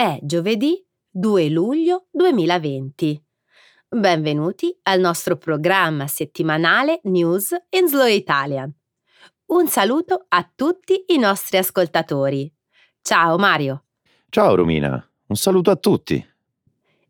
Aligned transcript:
È 0.00 0.16
giovedì 0.22 0.80
2 1.10 1.48
luglio 1.48 2.06
2020. 2.12 3.20
Benvenuti 3.88 4.78
al 4.84 5.00
nostro 5.00 5.36
programma 5.36 6.06
settimanale 6.06 7.00
News 7.02 7.52
in 7.70 7.88
Slow 7.88 8.06
Italian. 8.06 8.72
Un 9.46 9.66
saluto 9.66 10.26
a 10.28 10.48
tutti 10.54 11.06
i 11.08 11.18
nostri 11.18 11.58
ascoltatori. 11.58 12.48
Ciao 13.02 13.38
Mario. 13.38 13.86
Ciao 14.28 14.54
Romina, 14.54 15.04
un 15.26 15.34
saluto 15.34 15.72
a 15.72 15.76
tutti. 15.76 16.24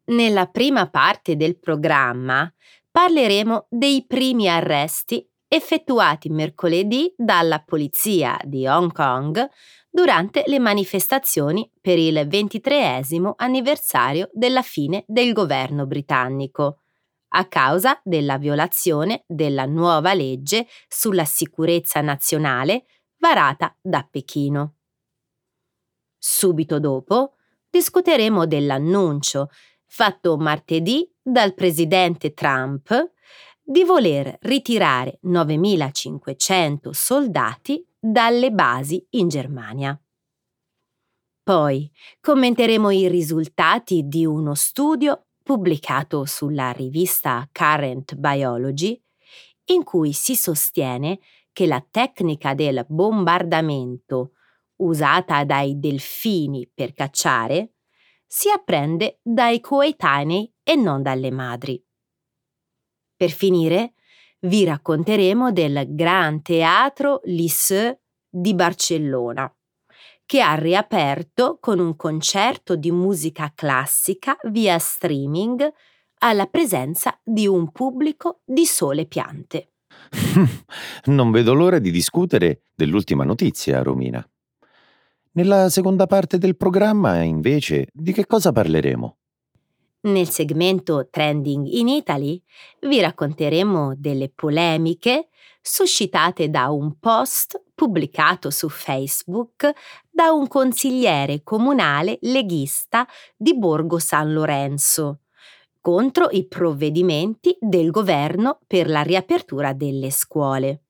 Nella 0.07 0.47
prima 0.47 0.89
parte 0.89 1.37
del 1.37 1.59
programma 1.59 2.51
parleremo 2.91 3.66
dei 3.69 4.07
primi 4.07 4.48
arresti 4.48 5.30
effettuati 5.47 6.29
mercoledì 6.29 7.12
dalla 7.16 7.61
polizia 7.61 8.39
di 8.45 8.66
Hong 8.66 8.93
Kong 8.93 9.47
durante 9.91 10.45
le 10.47 10.59
manifestazioni 10.59 11.70
per 11.80 11.98
il 11.98 12.27
ventitreesimo 12.27 13.34
anniversario 13.37 14.29
della 14.33 14.62
fine 14.62 15.05
del 15.06 15.33
governo 15.33 15.87
britannico, 15.87 16.80
a 17.30 17.46
causa 17.46 18.01
della 18.05 18.38
violazione 18.38 19.24
della 19.27 19.66
nuova 19.66 20.15
legge 20.15 20.66
sulla 20.88 21.24
sicurezza 21.24 22.01
nazionale 22.01 22.87
varata 23.19 23.77
da 23.80 24.06
Pechino. 24.09 24.74
Subito 26.16 26.80
dopo 26.80 27.34
discuteremo 27.70 28.46
dell'annuncio 28.46 29.51
fatto 29.87 30.37
martedì 30.37 31.10
dal 31.23 31.55
presidente 31.55 32.34
Trump 32.34 33.12
di 33.62 33.84
voler 33.84 34.37
ritirare 34.43 35.18
9.500 35.24 36.91
soldati 36.91 37.87
dalle 37.99 38.51
basi 38.52 39.04
in 39.10 39.29
Germania. 39.29 40.01
Poi 41.43 41.91
commenteremo 42.21 42.91
i 42.91 43.09
risultati 43.09 44.07
di 44.07 44.27
uno 44.27 44.54
studio 44.54 45.29
pubblicato 45.43 46.26
sulla 46.26 46.73
rivista 46.73 47.49
Current 47.51 48.15
Biology 48.16 49.01
in 49.71 49.82
cui 49.82 50.13
si 50.13 50.37
sostiene 50.37 51.19
che 51.52 51.66
la 51.66 51.85
tecnica 51.91 52.54
del 52.54 52.85
bombardamento 52.87 54.32
usata 54.76 55.45
dai 55.45 55.79
delfini 55.79 56.71
per 56.73 56.93
cacciare 56.93 57.73
si 58.26 58.51
apprende 58.51 59.21
dai 59.23 59.60
coetanei 59.60 60.52
e 60.63 60.76
non 60.76 61.02
dalle 61.02 61.30
madri. 61.30 61.82
Per 63.16 63.30
finire, 63.30 63.95
vi 64.41 64.65
racconteremo 64.65 65.53
del 65.53 65.87
Gran 65.89 66.43
Teatro 66.43 67.21
Lisseux 67.25 67.97
di 68.28 68.55
Barcellona, 68.55 69.53
che 70.25 70.41
ha 70.41 70.55
riaperto 70.55 71.59
con 71.61 71.78
un 71.78 71.97
concerto 71.97 72.77
di 72.77 72.91
musica 72.91 73.53
classica 73.55 74.37
via 74.44 74.78
streaming 74.78 75.66
alla 76.19 76.47
presenza 76.47 77.19
di 77.22 77.47
un 77.47 77.72
pubblico 77.72 78.43
di 78.44 78.66
sole 78.66 79.06
piante. 79.06 79.72
non 81.06 81.31
vedo 81.31 81.55
l'ora 81.55 81.78
di 81.78 81.91
discutere 81.91 82.62
dell'ultima 82.75 83.25
notizia, 83.25 83.83
Romina. 83.83 84.27
Nella 85.33 85.69
seconda 85.69 86.06
parte 86.06 86.39
del 86.39 86.56
programma, 86.56 87.22
invece, 87.22 87.89
di 87.93 88.12
che 88.12 88.27
cosa 88.27 88.53
parleremo? 88.53 89.16
Nel 90.00 90.28
segmento 90.28 91.09
Trending 91.10 91.66
in 91.66 91.88
Italy 91.88 92.41
vi 92.82 93.00
racconteremo 93.00 93.94
delle 93.97 94.28
polemiche 94.28 95.28
suscitate 95.60 96.50
da 96.50 96.71
un 96.71 97.00
post 97.00 97.60
pubblicato 97.75 98.50
su 98.50 98.69
Facebook 98.69 99.72
da 100.09 100.31
un 100.31 100.47
consigliere 100.47 101.42
comunale 101.42 102.19
leghista 102.22 103.09
di 103.36 103.59
Borgo 103.59 103.98
San 103.98 104.32
Lorenzo 104.32 105.22
contro 105.81 106.28
i 106.30 106.47
provvedimenti 106.47 107.56
del 107.59 107.91
governo 107.91 108.60
per 108.69 108.88
la 108.88 109.03
riapertura 109.03 109.72
delle 109.72 110.10
scuole. 110.10 110.82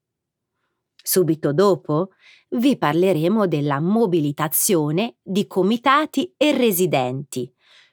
Subito 1.02 1.54
dopo 1.54 2.10
vi 2.50 2.76
parleremo 2.76 3.46
della 3.46 3.80
mobilitazione 3.80 5.16
di 5.22 5.46
comitati 5.46 6.34
e 6.36 6.54
residenti 6.54 7.50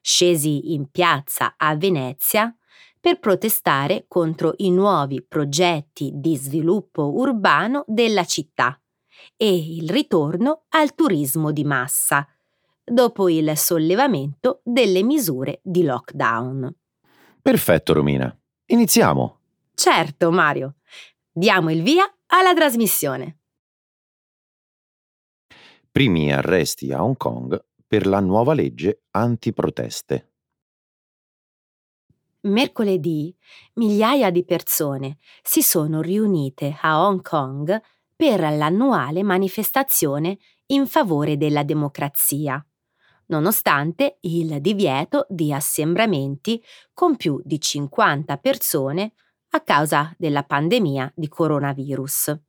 scesi 0.08 0.74
in 0.74 0.92
piazza 0.92 1.56
a 1.58 1.76
Venezia 1.76 2.56
per 3.00 3.18
protestare 3.20 4.06
contro 4.08 4.54
i 4.58 4.70
nuovi 4.70 5.24
progetti 5.24 6.12
di 6.14 6.38
sviluppo 6.38 7.18
urbano 7.18 7.84
della 7.88 8.24
città 8.24 8.80
e 9.36 9.56
il 9.56 9.90
ritorno 9.90 10.66
al 10.70 10.94
turismo 10.94 11.52
di 11.52 11.64
massa, 11.64 12.28
dopo 12.84 13.30
il 13.30 13.58
sollevamento 13.58 14.62
delle 14.64 15.02
misure 15.02 15.60
di 15.64 15.84
lockdown. 15.84 16.72
Perfetto, 17.42 17.94
Romina. 17.94 18.36
Iniziamo. 18.68 19.40
Certo, 19.74 20.30
Mario. 20.30 20.76
Diamo 21.32 21.72
il 21.72 21.82
via 21.82 22.06
alla 22.28 22.54
trasmissione. 22.54 23.40
Primi 25.92 26.32
arresti 26.32 26.92
a 26.92 27.04
Hong 27.04 27.18
Kong 27.18 27.60
per 27.88 28.08
la 28.08 28.20
nuova 28.20 28.54
legge 28.54 29.04
antiproteste. 29.12 30.32
Mercoledì 32.42 33.36
migliaia 33.74 34.30
di 34.30 34.46
persone 34.46 35.18
si 35.42 35.62
sono 35.62 36.02
riunite 36.02 36.78
a 36.80 37.06
Hong 37.06 37.22
Kong 37.22 37.82
per 38.16 38.40
l'annuale 38.40 39.24
manifestazione 39.24 40.38
in 40.68 40.88
favore 40.88 41.38
della 41.38 41.64
democrazia, 41.64 42.64
nonostante 43.28 44.18
il 44.22 44.62
divieto 44.62 45.26
di 45.30 45.52
assembramenti 45.52 46.64
con 46.94 47.16
più 47.16 47.42
di 47.44 47.60
50 47.60 48.38
persone 48.38 49.14
a 49.50 49.62
causa 49.62 50.14
della 50.18 50.44
pandemia 50.44 51.12
di 51.16 51.28
coronavirus. 51.28 52.40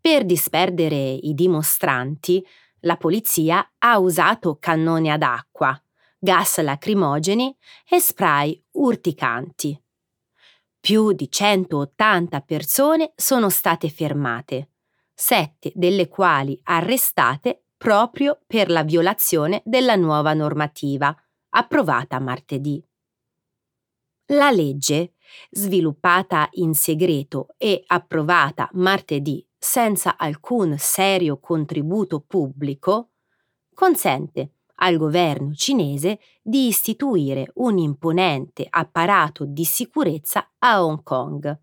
Per 0.00 0.24
disperdere 0.24 0.96
i 0.96 1.34
dimostranti, 1.34 2.44
la 2.80 2.96
polizia 2.96 3.72
ha 3.78 3.98
usato 3.98 4.58
cannoni 4.60 5.10
ad 5.10 5.22
acqua, 5.22 5.80
gas 6.18 6.60
lacrimogeni 6.60 7.56
e 7.88 8.00
spray 8.00 8.62
urticanti. 8.72 9.80
Più 10.80 11.12
di 11.12 11.30
180 11.30 12.40
persone 12.40 13.12
sono 13.16 13.48
state 13.48 13.88
fermate, 13.88 14.70
sette 15.12 15.72
delle 15.74 16.08
quali 16.08 16.58
arrestate 16.62 17.64
proprio 17.76 18.40
per 18.46 18.70
la 18.70 18.84
violazione 18.84 19.62
della 19.64 19.96
nuova 19.96 20.34
normativa, 20.34 21.14
approvata 21.50 22.18
martedì. 22.20 22.82
La 24.32 24.50
legge, 24.50 25.14
sviluppata 25.50 26.48
in 26.52 26.74
segreto 26.74 27.48
e 27.56 27.82
approvata 27.86 28.68
martedì 28.72 29.47
senza 29.58 30.16
alcun 30.16 30.76
serio 30.78 31.38
contributo 31.40 32.20
pubblico, 32.20 33.10
consente 33.74 34.52
al 34.76 34.96
governo 34.96 35.54
cinese 35.54 36.20
di 36.40 36.68
istituire 36.68 37.50
un 37.54 37.78
imponente 37.78 38.66
apparato 38.68 39.44
di 39.44 39.64
sicurezza 39.64 40.52
a 40.58 40.84
Hong 40.84 41.02
Kong, 41.02 41.60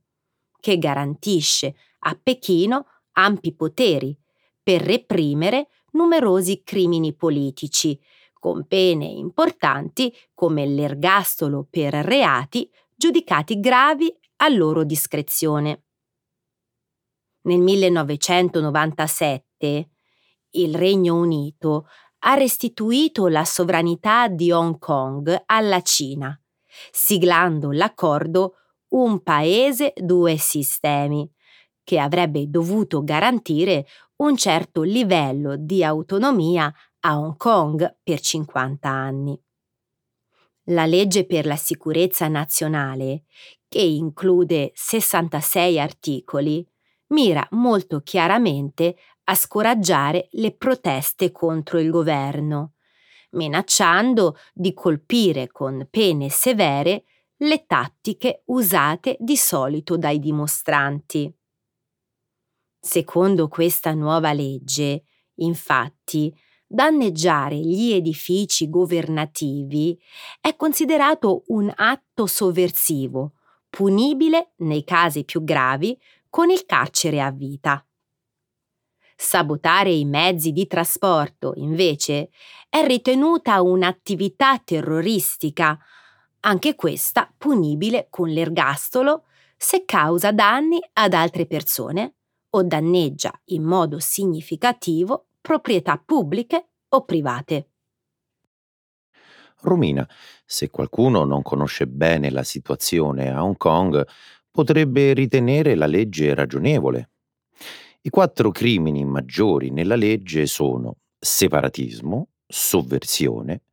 che 0.59 0.77
garantisce 0.77 1.75
a 1.99 2.19
Pechino 2.21 2.85
ampi 3.13 3.53
poteri 3.53 4.17
per 4.61 4.81
reprimere 4.81 5.69
numerosi 5.91 6.61
crimini 6.63 7.13
politici, 7.13 7.99
con 8.33 8.65
pene 8.67 9.05
importanti 9.05 10.13
come 10.33 10.65
l'ergastolo 10.65 11.65
per 11.69 11.93
reati 11.93 12.69
giudicati 12.93 13.59
gravi 13.59 14.13
a 14.37 14.49
loro 14.49 14.83
discrezione 14.83 15.83
nel 17.45 17.59
1997 17.59 19.89
il 20.51 20.75
Regno 20.75 21.15
Unito 21.15 21.87
ha 22.19 22.35
restituito 22.35 23.27
la 23.27 23.43
sovranità 23.45 24.27
di 24.27 24.51
Hong 24.51 24.77
Kong 24.79 25.43
alla 25.45 25.81
Cina, 25.81 26.39
siglando 26.91 27.71
l'accordo 27.71 28.57
Un 28.95 29.23
paese, 29.23 29.93
due 29.95 30.37
sistemi, 30.37 31.27
che 31.83 31.99
avrebbe 31.99 32.49
dovuto 32.49 33.03
garantire 33.03 33.85
un 34.17 34.37
certo 34.37 34.83
livello 34.83 35.55
di 35.57 35.83
autonomia 35.83 36.71
a 37.01 37.19
Hong 37.19 37.35
Kong 37.35 37.97
per 38.01 38.21
50 38.21 38.89
anni. 38.89 39.37
La 40.69 40.85
legge 40.85 41.25
per 41.25 41.45
la 41.45 41.57
sicurezza 41.57 42.27
nazionale, 42.27 43.25
che 43.67 43.81
include 43.81 44.71
66 44.73 45.79
articoli, 45.79 46.65
mira 47.07 47.47
molto 47.51 48.01
chiaramente 48.01 48.95
a 49.25 49.35
scoraggiare 49.35 50.27
le 50.31 50.51
proteste 50.51 51.31
contro 51.31 51.79
il 51.79 51.89
governo, 51.89 52.73
minacciando 53.31 54.37
di 54.53 54.73
colpire 54.73 55.47
con 55.47 55.87
pene 55.89 56.29
severe 56.29 57.03
le 57.37 57.65
tattiche 57.65 58.43
usate 58.45 59.17
di 59.19 59.35
solito 59.35 59.97
dai 59.97 60.19
dimostranti. 60.19 61.33
Secondo 62.79 63.47
questa 63.47 63.93
nuova 63.93 64.31
legge, 64.31 65.03
infatti, 65.35 66.33
danneggiare 66.67 67.57
gli 67.57 67.91
edifici 67.91 68.69
governativi 68.69 69.99
è 70.39 70.55
considerato 70.55 71.43
un 71.47 71.71
atto 71.75 72.25
sovversivo, 72.27 73.33
punibile 73.69 74.53
nei 74.57 74.83
casi 74.83 75.25
più 75.25 75.43
gravi 75.43 75.99
con 76.35 76.49
il 76.49 76.65
carcere 76.65 77.21
a 77.21 77.31
vita. 77.31 77.81
Sabotare 79.15 79.91
i 79.91 80.03
mezzi 80.03 80.51
di 80.51 80.67
trasporto, 80.67 81.53
invece, 81.55 82.29
è 82.67 82.85
ritenuta 82.85 83.61
un'attività 83.61 84.59
terroristica, 84.59 85.79
anche 86.41 86.75
questa 86.75 87.33
punibile 87.37 88.07
con 88.09 88.27
l'ergastolo 88.27 89.27
se 89.55 89.85
causa 89.85 90.33
danni 90.33 90.77
ad 90.91 91.13
altre 91.13 91.45
persone 91.45 92.15
o 92.49 92.63
danneggia 92.63 93.31
in 93.45 93.63
modo 93.63 93.99
significativo 93.99 95.27
proprietà 95.39 95.97
pubbliche 96.05 96.71
o 96.89 97.05
private. 97.05 97.69
Romina, 99.61 100.05
se 100.45 100.69
qualcuno 100.69 101.23
non 101.23 101.41
conosce 101.41 101.87
bene 101.87 102.29
la 102.29 102.43
situazione 102.43 103.31
a 103.31 103.41
Hong 103.41 103.55
Kong, 103.55 104.05
potrebbe 104.55 105.11
ritenere 105.11 105.75
la 105.75 105.85
legge 105.85 106.33
ragionevole. 106.33 107.09
I 108.03 108.09
quattro 108.09 108.51
crimini 108.51 109.03
maggiori 109.03 109.69
nella 109.69 109.97
legge 109.97 110.45
sono 110.45 110.95
separatismo, 111.19 112.29
sovversione, 112.47 113.63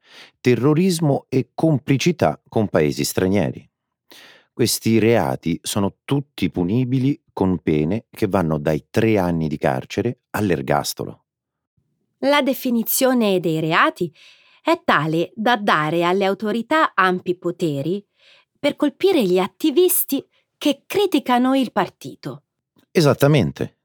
terrorismo 0.41 1.27
e 1.29 1.51
complicità 1.55 2.43
con 2.49 2.67
paesi 2.67 3.05
stranieri. 3.05 3.67
Questi 4.53 4.99
reati 4.99 5.57
sono 5.63 5.99
tutti 6.05 6.51
punibili 6.51 7.23
con 7.33 7.59
pene 7.59 8.07
che 8.11 8.27
vanno 8.27 8.59
dai 8.59 8.87
tre 8.91 9.19
anni 9.19 9.47
di 9.47 9.59
carcere 9.59 10.23
all'ergastolo. 10.31 11.25
La 12.25 12.43
definizione 12.43 13.39
dei 13.39 13.61
reati 13.61 14.13
è 14.65 14.81
tale 14.85 15.31
da 15.37 15.57
dare 15.57 16.03
alle 16.03 16.25
autorità 16.25 16.93
ampi 16.95 17.37
poteri 17.37 18.05
per 18.59 18.77
colpire 18.77 19.25
gli 19.25 19.39
attivisti 19.39 20.25
che 20.63 20.85
criticano 20.87 21.57
il 21.57 21.73
partito. 21.73 22.45
Esattamente. 22.93 23.79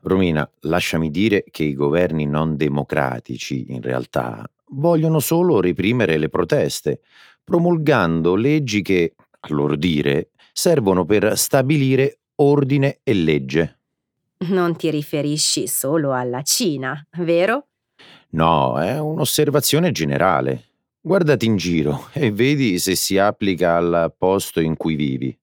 Romina, 0.00 0.50
lasciami 0.62 1.08
dire 1.08 1.44
che 1.52 1.62
i 1.62 1.74
governi 1.74 2.26
non 2.26 2.56
democratici, 2.56 3.66
in 3.68 3.80
realtà, 3.80 4.44
vogliono 4.70 5.20
solo 5.20 5.60
reprimere 5.60 6.18
le 6.18 6.28
proteste, 6.28 7.02
promulgando 7.44 8.34
leggi 8.34 8.82
che, 8.82 9.14
a 9.38 9.54
loro 9.54 9.76
dire, 9.76 10.30
servono 10.52 11.04
per 11.04 11.38
stabilire 11.38 12.22
ordine 12.34 12.98
e 13.04 13.14
legge. 13.14 13.78
Non 14.48 14.74
ti 14.74 14.90
riferisci 14.90 15.68
solo 15.68 16.12
alla 16.12 16.42
Cina, 16.42 17.06
vero? 17.18 17.68
No, 18.30 18.80
è 18.80 18.98
un'osservazione 18.98 19.92
generale. 19.92 20.70
Guardati 21.00 21.46
in 21.46 21.54
giro 21.54 22.08
e 22.14 22.32
vedi 22.32 22.80
se 22.80 22.96
si 22.96 23.16
applica 23.16 23.76
al 23.76 24.12
posto 24.18 24.58
in 24.58 24.76
cui 24.76 24.96
vivi. 24.96 25.38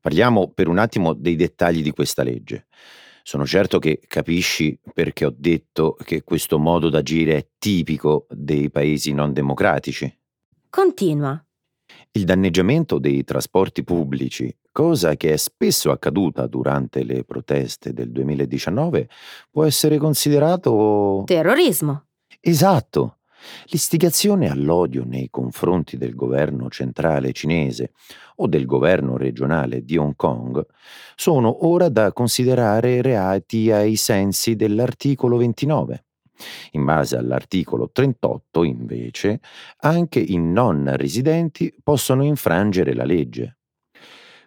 Parliamo 0.00 0.50
per 0.52 0.68
un 0.68 0.78
attimo 0.78 1.12
dei 1.12 1.36
dettagli 1.36 1.82
di 1.82 1.90
questa 1.90 2.22
legge. 2.22 2.66
Sono 3.22 3.44
certo 3.44 3.78
che 3.78 4.00
capisci 4.06 4.78
perché 4.94 5.26
ho 5.26 5.34
detto 5.36 5.96
che 6.02 6.22
questo 6.22 6.58
modo 6.58 6.88
d'agire 6.88 7.36
è 7.36 7.46
tipico 7.58 8.26
dei 8.30 8.70
paesi 8.70 9.12
non 9.12 9.32
democratici. 9.32 10.10
Continua. 10.70 11.44
Il 12.12 12.24
danneggiamento 12.24 12.98
dei 12.98 13.24
trasporti 13.24 13.84
pubblici, 13.84 14.54
cosa 14.72 15.14
che 15.16 15.32
è 15.32 15.36
spesso 15.36 15.90
accaduta 15.90 16.46
durante 16.46 17.02
le 17.02 17.24
proteste 17.24 17.92
del 17.92 18.10
2019, 18.10 19.08
può 19.50 19.64
essere 19.64 19.98
considerato... 19.98 21.22
Terrorismo. 21.26 22.06
Esatto. 22.40 23.17
L'istigazione 23.66 24.50
all'odio 24.50 25.04
nei 25.04 25.28
confronti 25.30 25.96
del 25.96 26.14
governo 26.14 26.68
centrale 26.68 27.32
cinese 27.32 27.92
o 28.36 28.46
del 28.46 28.66
governo 28.66 29.16
regionale 29.16 29.84
di 29.84 29.96
Hong 29.96 30.16
Kong 30.16 30.64
sono 31.14 31.66
ora 31.66 31.88
da 31.88 32.12
considerare 32.12 33.02
reati 33.02 33.70
ai 33.70 33.96
sensi 33.96 34.56
dell'articolo 34.56 35.36
29. 35.36 36.04
In 36.72 36.84
base 36.84 37.16
all'articolo 37.16 37.90
38, 37.90 38.62
invece, 38.62 39.40
anche 39.78 40.20
i 40.20 40.36
non 40.36 40.90
residenti 40.96 41.74
possono 41.82 42.24
infrangere 42.24 42.94
la 42.94 43.04
legge. 43.04 43.58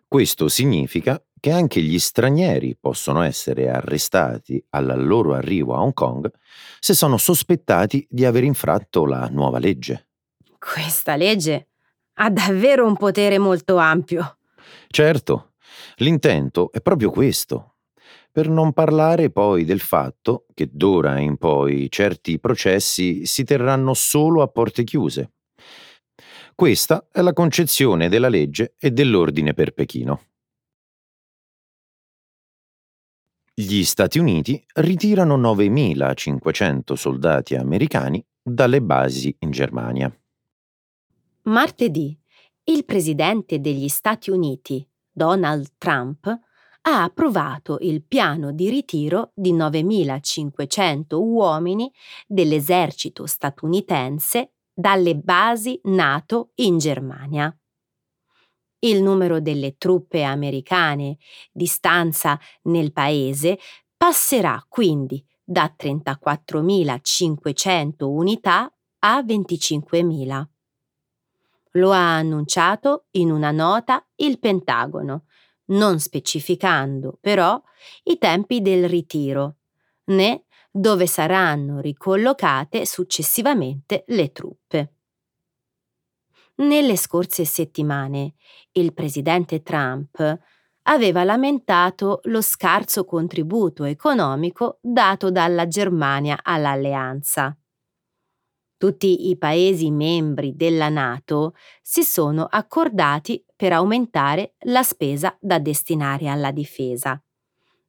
Questo 0.08 0.48
significa 0.48 1.22
che 1.42 1.52
anche 1.52 1.82
gli 1.82 1.98
stranieri 1.98 2.78
possono 2.80 3.24
essere 3.24 3.68
arrestati 3.68 4.64
al 4.70 4.94
loro 5.04 5.34
arrivo 5.34 5.74
a 5.74 5.82
Hong 5.82 5.94
Kong 5.94 6.32
se 6.80 6.94
sono 6.94 7.18
sospettati 7.18 8.06
di 8.08 8.26
aver 8.26 8.44
infratto 8.44 9.06
la 9.08 9.28
nuova 9.28 9.58
legge. 9.58 10.10
Questa 10.60 11.16
legge 11.16 11.70
ha 12.14 12.30
davvero 12.30 12.86
un 12.86 12.96
potere 12.96 13.40
molto 13.40 13.78
ampio. 13.78 14.38
Certo, 14.88 15.54
l'intento 15.96 16.72
è 16.72 16.80
proprio 16.80 17.10
questo. 17.10 17.78
Per 18.32 18.48
non 18.48 18.72
parlare 18.72 19.32
poi 19.32 19.66
del 19.66 19.80
fatto 19.80 20.46
che 20.54 20.70
d'ora 20.72 21.18
in 21.18 21.38
poi 21.38 21.88
certi 21.90 22.40
processi 22.40 23.26
si 23.26 23.44
terranno 23.44 23.96
solo 23.96 24.44
a 24.44 24.48
porte 24.48 24.84
chiuse. 24.84 25.32
Questa 26.54 27.08
è 27.12 27.22
la 27.22 27.34
concezione 27.34 28.10
della 28.10 28.30
legge 28.30 28.76
e 28.78 28.92
dell'ordine 28.92 29.56
per 29.56 29.74
Pechino. 29.74 30.31
Gli 33.64 33.84
Stati 33.84 34.18
Uniti 34.18 34.60
ritirano 34.74 35.38
9.500 35.38 36.94
soldati 36.94 37.54
americani 37.54 38.26
dalle 38.42 38.82
basi 38.82 39.36
in 39.42 39.52
Germania. 39.52 40.12
Martedì 41.44 42.20
il 42.64 42.86
presidente 42.86 43.60
degli 43.60 43.88
Stati 43.88 44.32
Uniti, 44.32 44.84
Donald 45.12 45.74
Trump, 45.78 46.26
ha 46.26 47.04
approvato 47.04 47.78
il 47.82 48.04
piano 48.04 48.52
di 48.52 48.68
ritiro 48.68 49.32
di 49.36 49.54
9.500 49.54 51.14
uomini 51.14 51.92
dell'esercito 52.26 53.28
statunitense 53.28 54.54
dalle 54.74 55.16
basi 55.16 55.80
NATO 55.84 56.50
in 56.56 56.80
Germania. 56.80 57.56
Il 58.84 59.04
numero 59.04 59.40
delle 59.40 59.78
truppe 59.78 60.24
americane 60.24 61.18
di 61.52 61.68
stanza 61.68 62.40
nel 62.64 62.92
paese 62.92 63.60
passerà 63.96 64.66
quindi 64.68 65.24
da 65.44 65.76
34.500 65.78 68.06
unità 68.06 68.74
a 69.00 69.22
25.000. 69.22 70.44
Lo 71.74 71.92
ha 71.92 72.16
annunciato 72.16 73.06
in 73.12 73.32
una 73.32 73.52
nota 73.52 74.04
il 74.16 74.40
Pentagono, 74.40 75.26
non 75.66 76.00
specificando 76.00 77.20
però 77.22 77.62
i 78.06 78.18
tempi 78.18 78.62
del 78.62 78.90
ritiro, 78.90 79.58
né 80.06 80.46
dove 80.72 81.06
saranno 81.06 81.82
ricollocate 81.82 82.88
successivamente 82.88 84.06
le 84.08 84.32
truppe. 84.32 84.96
Nelle 86.62 86.96
scorse 86.96 87.44
settimane 87.44 88.36
il 88.74 88.94
presidente 88.94 89.64
Trump 89.64 90.40
aveva 90.84 91.24
lamentato 91.24 92.20
lo 92.26 92.42
scarso 92.42 93.04
contributo 93.04 93.84
economico 93.84 94.78
dato 94.80 95.32
dalla 95.32 95.68
Germania 95.68 96.40
all'alleanza. 96.44 97.58
Tutti 98.78 99.30
i 99.30 99.38
Paesi 99.38 99.90
membri 99.90 100.56
della 100.56 100.90
Nato 100.90 101.56
si 101.82 102.04
sono 102.04 102.46
accordati 102.46 103.44
per 103.56 103.74
aumentare 103.74 104.54
la 104.66 104.84
spesa 104.84 105.36
da 105.40 105.58
destinare 105.58 106.28
alla 106.28 106.52
difesa, 106.52 107.20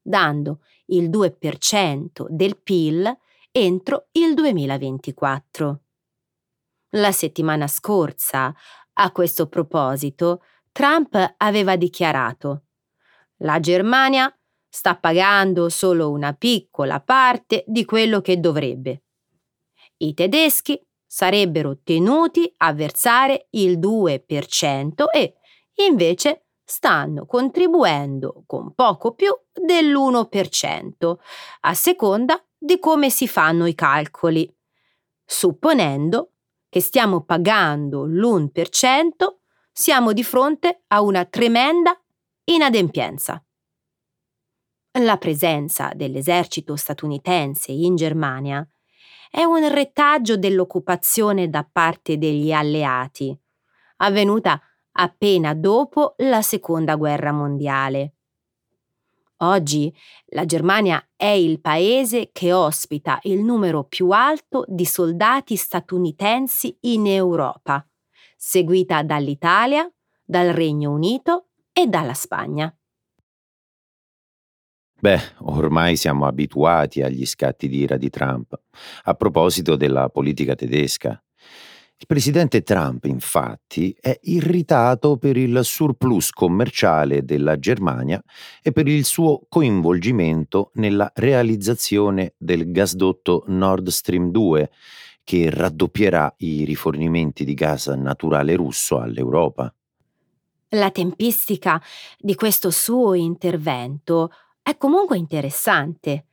dando 0.00 0.60
il 0.86 1.10
2% 1.10 2.26
del 2.28 2.56
PIL 2.56 3.18
entro 3.50 4.08
il 4.12 4.32
2024. 4.32 5.81
La 6.94 7.10
settimana 7.10 7.68
scorsa, 7.68 8.54
a 8.94 9.12
questo 9.12 9.48
proposito, 9.48 10.42
Trump 10.72 11.34
aveva 11.38 11.76
dichiarato 11.76 12.64
La 13.38 13.60
Germania 13.60 14.34
sta 14.68 14.96
pagando 14.96 15.70
solo 15.70 16.10
una 16.10 16.34
piccola 16.34 17.00
parte 17.00 17.64
di 17.66 17.86
quello 17.86 18.20
che 18.20 18.40
dovrebbe. 18.40 19.04
I 19.98 20.12
tedeschi 20.12 20.78
sarebbero 21.06 21.78
tenuti 21.82 22.52
a 22.58 22.74
versare 22.74 23.46
il 23.50 23.78
2% 23.78 25.04
e, 25.14 25.34
invece, 25.86 26.46
stanno 26.62 27.24
contribuendo 27.24 28.44
con 28.46 28.74
poco 28.74 29.14
più 29.14 29.34
dell'1%, 29.52 31.14
a 31.60 31.74
seconda 31.74 32.42
di 32.56 32.78
come 32.78 33.08
si 33.08 33.26
fanno 33.26 33.66
i 33.66 33.74
calcoli, 33.74 34.50
supponendo 35.24 36.31
che 36.72 36.80
stiamo 36.80 37.20
pagando 37.20 38.06
l'1%, 38.06 39.10
siamo 39.70 40.14
di 40.14 40.24
fronte 40.24 40.84
a 40.86 41.02
una 41.02 41.26
tremenda 41.26 41.94
inadempienza. 42.44 43.44
La 45.00 45.18
presenza 45.18 45.90
dell'esercito 45.94 46.74
statunitense 46.74 47.72
in 47.72 47.94
Germania 47.94 48.66
è 49.30 49.42
un 49.44 49.70
retaggio 49.70 50.38
dell'occupazione 50.38 51.50
da 51.50 51.68
parte 51.70 52.16
degli 52.16 52.52
alleati, 52.52 53.38
avvenuta 53.96 54.58
appena 54.92 55.52
dopo 55.52 56.14
la 56.20 56.40
Seconda 56.40 56.96
Guerra 56.96 57.32
Mondiale. 57.32 58.14
Oggi 59.42 59.92
la 60.26 60.44
Germania 60.44 61.04
è 61.16 61.26
il 61.26 61.60
paese 61.60 62.30
che 62.32 62.52
ospita 62.52 63.18
il 63.22 63.42
numero 63.42 63.84
più 63.84 64.10
alto 64.10 64.64
di 64.68 64.84
soldati 64.84 65.56
statunitensi 65.56 66.76
in 66.82 67.08
Europa, 67.08 67.84
seguita 68.36 69.02
dall'Italia, 69.02 69.90
dal 70.24 70.50
Regno 70.50 70.92
Unito 70.92 71.48
e 71.72 71.88
dalla 71.88 72.14
Spagna. 72.14 72.72
Beh, 75.00 75.20
ormai 75.38 75.96
siamo 75.96 76.26
abituati 76.26 77.02
agli 77.02 77.26
scatti 77.26 77.68
di 77.68 77.78
ira 77.78 77.96
di 77.96 78.08
Trump. 78.10 78.54
A 79.02 79.14
proposito 79.14 79.74
della 79.74 80.08
politica 80.08 80.54
tedesca, 80.54 81.20
il 82.02 82.08
presidente 82.08 82.62
Trump, 82.62 83.04
infatti, 83.04 83.96
è 84.00 84.18
irritato 84.22 85.18
per 85.18 85.36
il 85.36 85.60
surplus 85.62 86.30
commerciale 86.30 87.24
della 87.24 87.60
Germania 87.60 88.20
e 88.60 88.72
per 88.72 88.88
il 88.88 89.04
suo 89.04 89.46
coinvolgimento 89.48 90.72
nella 90.74 91.08
realizzazione 91.14 92.34
del 92.38 92.72
gasdotto 92.72 93.44
Nord 93.46 93.88
Stream 93.90 94.32
2, 94.32 94.70
che 95.22 95.48
raddoppierà 95.48 96.34
i 96.38 96.64
rifornimenti 96.64 97.44
di 97.44 97.54
gas 97.54 97.86
naturale 97.86 98.56
russo 98.56 98.98
all'Europa. 98.98 99.72
La 100.70 100.90
tempistica 100.90 101.80
di 102.18 102.34
questo 102.34 102.70
suo 102.70 103.14
intervento 103.14 104.32
è 104.60 104.76
comunque 104.76 105.18
interessante. 105.18 106.26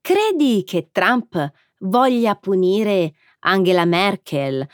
Credi 0.00 0.64
che 0.64 0.88
Trump 0.90 1.52
voglia 1.78 2.34
punire 2.34 3.14
Angela 3.42 3.84
Merkel 3.84 4.66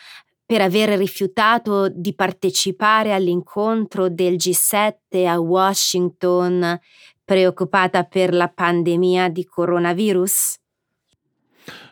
per 0.45 0.63
aver 0.63 0.97
rifiutato 0.97 1.89
di 1.89 2.15
partecipare 2.15 3.13
all'incontro 3.13 4.09
del 4.09 4.37
G7 4.37 5.27
a 5.27 5.39
Washington 5.39 6.79
preoccupata 7.23 8.05
per 8.05 8.33
la 8.33 8.49
pandemia 8.49 9.29
di 9.29 9.45
coronavirus? 9.45 10.59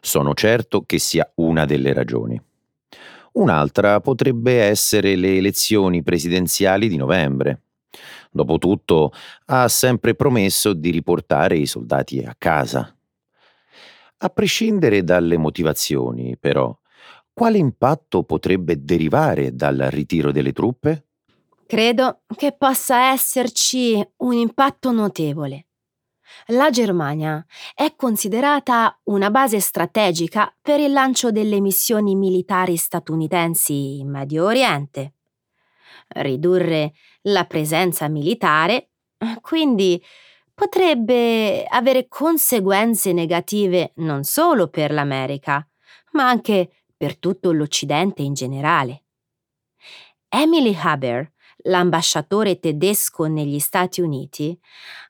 Sono 0.00 0.33
certo 0.33 0.85
che 0.87 0.99
sia 0.99 1.30
una 1.35 1.66
delle 1.66 1.92
ragioni. 1.92 2.40
Un'altra 3.33 4.00
potrebbe 4.00 4.62
essere 4.62 5.14
le 5.16 5.37
elezioni 5.37 6.02
presidenziali 6.02 6.88
di 6.88 6.97
novembre. 6.97 7.61
Dopotutto 8.30 9.12
ha 9.47 9.68
sempre 9.68 10.14
promesso 10.14 10.73
di 10.73 10.90
riportare 10.90 11.59
i 11.59 11.66
soldati 11.66 12.21
a 12.21 12.35
casa. 12.38 12.96
A 14.19 14.29
prescindere 14.31 15.05
dalle 15.05 15.37
motivazioni, 15.37 16.37
però, 16.39 16.77
quale 17.33 17.59
impatto 17.59 18.23
potrebbe 18.23 18.83
derivare 18.83 19.55
dal 19.55 19.77
ritiro 19.91 20.33
delle 20.33 20.53
truppe? 20.53 21.07
Credo 21.67 22.23
che 22.37 22.53
possa 22.53 23.11
esserci 23.13 24.03
un 24.19 24.33
impatto 24.33 24.93
notevole. 24.93 25.67
La 26.47 26.71
Germania 26.71 27.45
è 27.75 27.95
considerata 27.97 28.99
una 29.05 29.31
base 29.31 29.61
strategica 29.61 30.55
per 30.61 30.81
il 30.81 30.93
lancio 30.93 31.31
delle 31.31 31.61
missioni 31.61 32.15
militari 32.15 32.77
statunitensi 32.77 33.99
in 33.99 34.11
Medio 34.11 34.45
Oriente 34.45 35.13
ridurre 36.09 36.93
la 37.23 37.45
presenza 37.45 38.09
militare, 38.09 38.91
quindi 39.41 40.03
potrebbe 40.57 41.67
avere 41.69 42.09
conseguenze 42.09 43.13
negative 43.13 43.93
non 43.97 44.25
solo 44.25 44.69
per 44.69 44.91
l'America, 44.91 45.65
ma 46.13 46.27
anche 46.27 46.87
per 46.97 47.19
tutto 47.19 47.53
l'Occidente 47.53 48.23
in 48.23 48.33
generale. 48.33 49.03
Emily 50.29 50.75
Haber, 50.75 51.31
l'ambasciatore 51.65 52.59
tedesco 52.59 53.27
negli 53.27 53.59
Stati 53.59 54.01
Uniti, 54.01 54.59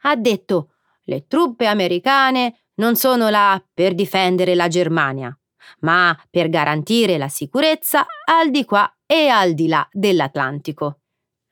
ha 0.03 0.17
detto 0.17 0.73
le 1.05 1.29
truppe 1.29 1.67
americane 1.67 2.63
non 2.75 2.97
sono 2.97 3.29
là 3.29 3.65
per 3.73 3.95
difendere 3.95 4.57
la 4.57 4.67
Germania, 4.67 5.37
ma 5.81 6.19
per 6.29 6.49
garantire 6.49 7.19
la 7.19 7.29
sicurezza 7.29 8.05
al 8.25 8.51
di 8.51 8.65
qua 8.65 8.93
e 9.07 9.29
al 9.29 9.55
di 9.55 9.69
là 9.69 9.89
dell'Atlantico. 9.93 11.03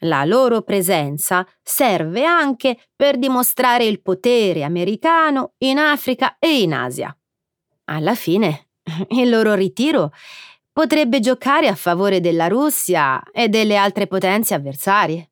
La 0.05 0.25
loro 0.25 0.63
presenza 0.63 1.47
serve 1.63 2.25
anche 2.25 2.79
per 2.95 3.19
dimostrare 3.19 3.85
il 3.85 4.03
potere 4.03 4.63
americano 4.63 5.55
in 5.59 5.79
Africa 5.79 6.37
e 6.39 6.61
in 6.61 6.75
Asia. 6.75 7.17
Alla 7.85 8.15
fine, 8.15 8.69
il 9.11 9.29
loro 9.29 9.55
ritiro 9.55 10.13
potrebbe 10.73 11.21
giocare 11.21 11.69
a 11.69 11.75
favore 11.75 12.21
della 12.21 12.49
Russia 12.49 13.23
e 13.31 13.49
delle 13.49 13.77
altre 13.77 14.07
potenze 14.07 14.55
avversarie. 14.55 15.31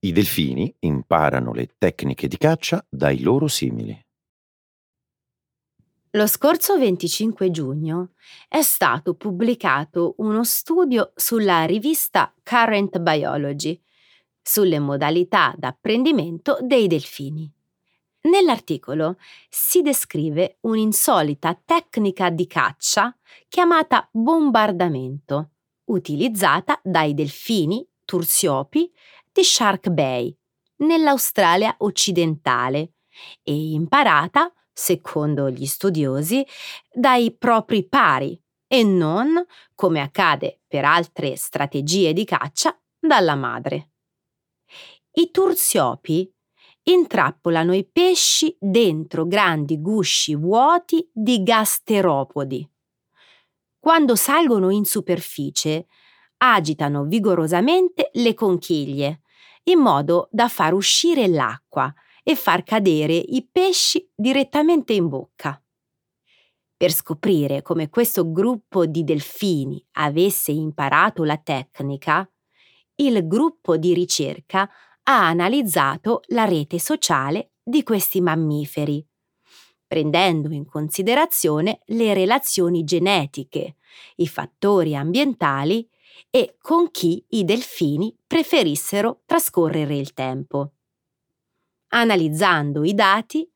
I 0.00 0.10
delfini 0.10 0.74
imparano 0.80 1.52
le 1.52 1.68
tecniche 1.78 2.26
di 2.26 2.38
caccia 2.38 2.84
dai 2.88 3.20
loro 3.20 3.46
simili. 3.46 4.01
Lo 6.14 6.26
scorso 6.26 6.76
25 6.76 7.50
giugno 7.50 8.10
è 8.46 8.60
stato 8.60 9.14
pubblicato 9.14 10.14
uno 10.18 10.44
studio 10.44 11.12
sulla 11.14 11.64
rivista 11.64 12.34
Current 12.42 12.98
Biology 12.98 13.80
sulle 14.42 14.78
modalità 14.78 15.54
d'apprendimento 15.56 16.58
dei 16.60 16.86
delfini. 16.86 17.50
Nell'articolo 18.24 19.16
si 19.48 19.80
descrive 19.80 20.58
un'insolita 20.60 21.58
tecnica 21.64 22.28
di 22.28 22.46
caccia 22.46 23.16
chiamata 23.48 24.06
bombardamento, 24.12 25.52
utilizzata 25.84 26.78
dai 26.84 27.14
delfini 27.14 27.88
tursiopi 28.04 28.92
di 29.32 29.42
Shark 29.42 29.88
Bay, 29.88 30.36
nell'Australia 30.76 31.74
occidentale, 31.78 32.96
e 33.42 33.70
imparata 33.72 34.52
secondo 34.72 35.50
gli 35.50 35.66
studiosi, 35.66 36.46
dai 36.92 37.36
propri 37.36 37.86
pari 37.86 38.40
e 38.66 38.82
non, 38.84 39.44
come 39.74 40.00
accade 40.00 40.60
per 40.66 40.84
altre 40.84 41.36
strategie 41.36 42.12
di 42.12 42.24
caccia, 42.24 42.76
dalla 42.98 43.34
madre. 43.34 43.90
I 45.12 45.30
tursiopi 45.30 46.32
intrappolano 46.84 47.74
i 47.74 47.84
pesci 47.84 48.56
dentro 48.58 49.26
grandi 49.26 49.80
gusci 49.80 50.34
vuoti 50.34 51.06
di 51.12 51.42
gasteropodi. 51.42 52.68
Quando 53.78 54.14
salgono 54.14 54.70
in 54.70 54.84
superficie, 54.84 55.86
agitano 56.38 57.04
vigorosamente 57.04 58.10
le 58.14 58.34
conchiglie, 58.34 59.20
in 59.64 59.78
modo 59.78 60.28
da 60.30 60.48
far 60.48 60.72
uscire 60.72 61.26
l'acqua 61.28 61.92
e 62.22 62.36
far 62.36 62.62
cadere 62.62 63.14
i 63.14 63.46
pesci 63.50 64.08
direttamente 64.14 64.92
in 64.92 65.08
bocca. 65.08 65.60
Per 66.76 66.90
scoprire 66.90 67.62
come 67.62 67.88
questo 67.88 68.32
gruppo 68.32 68.86
di 68.86 69.04
delfini 69.04 69.84
avesse 69.92 70.50
imparato 70.50 71.22
la 71.24 71.36
tecnica, 71.36 72.28
il 72.96 73.26
gruppo 73.26 73.76
di 73.76 73.94
ricerca 73.94 74.68
ha 75.04 75.26
analizzato 75.28 76.22
la 76.28 76.44
rete 76.44 76.78
sociale 76.78 77.52
di 77.62 77.82
questi 77.82 78.20
mammiferi, 78.20 79.04
prendendo 79.86 80.52
in 80.52 80.64
considerazione 80.64 81.80
le 81.86 82.14
relazioni 82.14 82.82
genetiche, 82.84 83.76
i 84.16 84.26
fattori 84.26 84.96
ambientali 84.96 85.88
e 86.30 86.56
con 86.60 86.90
chi 86.90 87.24
i 87.30 87.44
delfini 87.44 88.16
preferissero 88.26 89.22
trascorrere 89.26 89.96
il 89.96 90.14
tempo. 90.14 90.72
Analizzando 91.94 92.84
i 92.84 92.94
dati, 92.94 93.46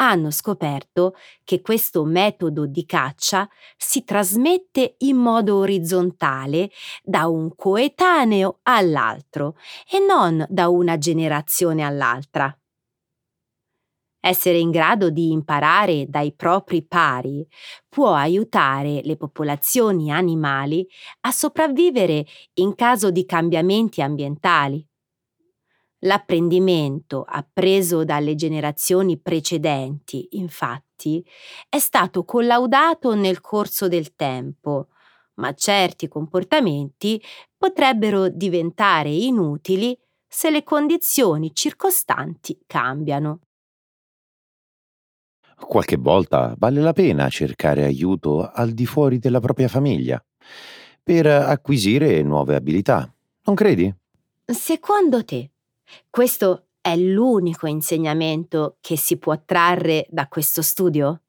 hanno 0.00 0.30
scoperto 0.30 1.14
che 1.42 1.60
questo 1.60 2.04
metodo 2.04 2.66
di 2.66 2.84
caccia 2.86 3.48
si 3.76 4.04
trasmette 4.04 4.94
in 4.98 5.16
modo 5.16 5.56
orizzontale 5.56 6.70
da 7.02 7.26
un 7.26 7.54
coetaneo 7.56 8.60
all'altro 8.62 9.56
e 9.90 9.98
non 9.98 10.44
da 10.48 10.68
una 10.68 10.98
generazione 10.98 11.82
all'altra. 11.82 12.56
Essere 14.20 14.58
in 14.58 14.70
grado 14.70 15.10
di 15.10 15.30
imparare 15.32 16.06
dai 16.08 16.32
propri 16.34 16.84
pari 16.84 17.46
può 17.88 18.14
aiutare 18.14 19.00
le 19.04 19.16
popolazioni 19.16 20.10
animali 20.12 20.86
a 21.22 21.30
sopravvivere 21.32 22.24
in 22.54 22.74
caso 22.74 23.10
di 23.10 23.24
cambiamenti 23.24 24.02
ambientali 24.02 24.87
L'apprendimento 26.02 27.24
appreso 27.26 28.04
dalle 28.04 28.36
generazioni 28.36 29.18
precedenti, 29.18 30.28
infatti, 30.32 31.24
è 31.68 31.78
stato 31.78 32.24
collaudato 32.24 33.14
nel 33.14 33.40
corso 33.40 33.88
del 33.88 34.14
tempo, 34.14 34.88
ma 35.34 35.52
certi 35.54 36.06
comportamenti 36.06 37.20
potrebbero 37.56 38.28
diventare 38.28 39.10
inutili 39.10 39.98
se 40.26 40.50
le 40.50 40.62
condizioni 40.62 41.52
circostanti 41.52 42.60
cambiano. 42.66 43.40
Qualche 45.56 45.96
volta 45.96 46.54
vale 46.58 46.80
la 46.80 46.92
pena 46.92 47.28
cercare 47.28 47.82
aiuto 47.84 48.48
al 48.48 48.70
di 48.70 48.86
fuori 48.86 49.18
della 49.18 49.40
propria 49.40 49.66
famiglia 49.66 50.24
per 51.02 51.26
acquisire 51.26 52.22
nuove 52.22 52.54
abilità, 52.54 53.12
non 53.44 53.56
credi? 53.56 53.92
Secondo 54.44 55.24
te, 55.24 55.50
questo 56.10 56.68
è 56.80 56.96
l'unico 56.96 57.66
insegnamento 57.66 58.78
che 58.80 58.96
si 58.96 59.18
può 59.18 59.40
trarre 59.44 60.06
da 60.08 60.26
questo 60.28 60.62
studio? 60.62 61.22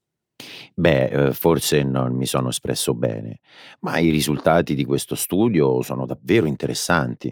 Beh, 0.73 1.05
eh, 1.05 1.33
forse 1.33 1.83
non 1.83 2.13
mi 2.13 2.25
sono 2.25 2.49
espresso 2.49 2.93
bene, 2.93 3.39
ma 3.81 3.97
i 3.97 4.09
risultati 4.09 4.73
di 4.73 4.85
questo 4.85 5.15
studio 5.15 5.81
sono 5.81 6.05
davvero 6.05 6.45
interessanti. 6.45 7.31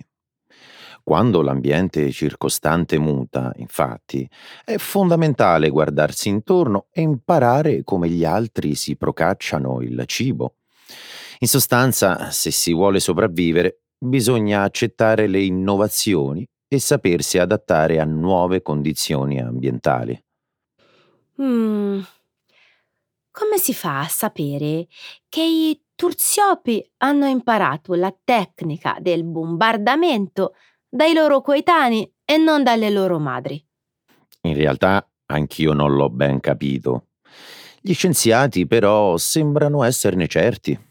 Quando 1.03 1.41
l'ambiente 1.41 2.11
circostante 2.11 2.97
muta, 2.97 3.53
infatti, 3.55 4.29
è 4.65 4.75
fondamentale 4.75 5.69
guardarsi 5.69 6.27
intorno 6.27 6.87
e 6.91 6.99
imparare 6.99 7.83
come 7.85 8.09
gli 8.09 8.25
altri 8.25 8.75
si 8.75 8.97
procacciano 8.97 9.81
il 9.81 10.03
cibo. 10.05 10.55
In 11.39 11.47
sostanza, 11.47 12.29
se 12.31 12.51
si 12.51 12.73
vuole 12.73 12.99
sopravvivere, 12.99 13.83
bisogna 13.97 14.63
accettare 14.63 15.27
le 15.27 15.41
innovazioni 15.41 16.45
e 16.67 16.79
sapersi 16.79 17.37
adattare 17.37 17.99
a 17.99 18.05
nuove 18.05 18.61
condizioni 18.61 19.39
ambientali. 19.39 20.21
Mm. 21.41 22.01
Come 23.31 23.57
si 23.59 23.73
fa 23.73 23.99
a 23.99 24.07
sapere 24.07 24.87
che 25.29 25.43
i 25.43 25.79
turziopi 25.95 26.83
hanno 26.97 27.27
imparato 27.27 27.93
la 27.93 28.15
tecnica 28.23 28.97
del 28.99 29.23
bombardamento 29.23 30.55
dai 30.89 31.13
loro 31.13 31.41
coetanei 31.41 32.11
e 32.25 32.37
non 32.37 32.63
dalle 32.63 32.89
loro 32.89 33.19
madri? 33.19 33.63
In 34.41 34.55
realtà 34.55 35.07
anch'io 35.27 35.73
non 35.73 35.93
l'ho 35.93 36.09
ben 36.09 36.39
capito. 36.39 37.09
Gli 37.79 37.93
scienziati 37.93 38.65
però 38.65 39.17
sembrano 39.17 39.83
esserne 39.83 40.27
certi. 40.27 40.86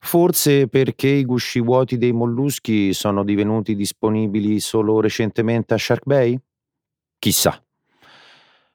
Forse 0.00 0.68
perché 0.68 1.08
i 1.08 1.24
gusci 1.24 1.60
vuoti 1.60 1.98
dei 1.98 2.12
molluschi 2.12 2.92
sono 2.94 3.24
divenuti 3.24 3.74
disponibili 3.74 4.60
solo 4.60 5.00
recentemente 5.00 5.74
a 5.74 5.78
Shark 5.78 6.04
Bay? 6.04 6.38
Chissà. 7.18 7.62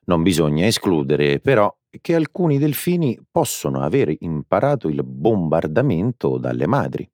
Non 0.06 0.22
bisogna 0.22 0.66
escludere, 0.66 1.40
però, 1.40 1.74
che 2.02 2.16
alcuni 2.16 2.58
delfini 2.58 3.18
possono 3.32 3.82
aver 3.82 4.14
imparato 4.20 4.90
il 4.90 5.02
bombardamento 5.04 6.38
dalle 6.38 6.68
madri. 6.68 7.10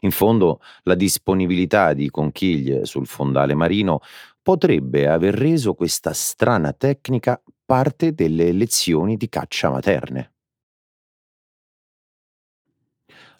In 0.00 0.10
fondo, 0.10 0.60
la 0.84 0.94
disponibilità 0.94 1.92
di 1.92 2.10
conchiglie 2.10 2.86
sul 2.86 3.06
fondale 3.06 3.54
marino 3.54 4.00
potrebbe 4.42 5.08
aver 5.08 5.34
reso 5.34 5.74
questa 5.74 6.12
strana 6.12 6.72
tecnica 6.72 7.40
parte 7.64 8.12
delle 8.12 8.52
lezioni 8.52 9.16
di 9.16 9.28
caccia 9.28 9.70
materne. 9.70 10.33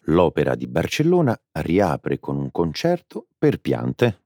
L'Opera 0.07 0.55
di 0.55 0.67
Barcellona 0.67 1.39
riapre 1.53 2.21
con 2.21 2.37
un 2.37 2.51
concerto 2.51 3.29
per 3.39 3.61
piante. 3.61 4.21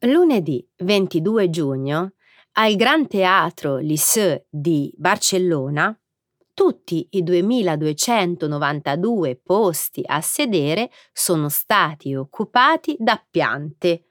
Lunedì 0.00 0.66
22 0.78 1.50
giugno 1.50 2.14
al 2.52 2.74
Gran 2.76 3.06
Teatro 3.06 3.78
Lisseux 3.78 4.44
di 4.48 4.92
Barcellona 4.96 5.96
tutti 6.54 7.06
i 7.10 7.22
2292 7.24 9.40
posti 9.42 10.02
a 10.06 10.20
sedere 10.20 10.88
sono 11.12 11.48
stati 11.48 12.14
occupati 12.14 12.94
da 12.98 13.20
piante, 13.28 14.04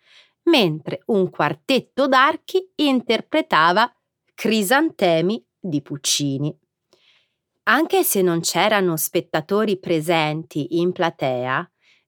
mentre 0.44 1.04
un 1.06 1.30
quartetto 1.30 2.10
d'archi 2.10 2.74
interpretava 2.76 3.90
Crisantemi 4.34 5.42
di 5.58 5.82
Puccini. 5.82 6.54
Anche 7.66 8.04
se 8.04 8.22
non 8.22 8.42
c'erano 8.42 8.98
spettatori 8.98 9.80
presenti 9.80 10.80
in 10.80 10.92
platea, 10.92 11.66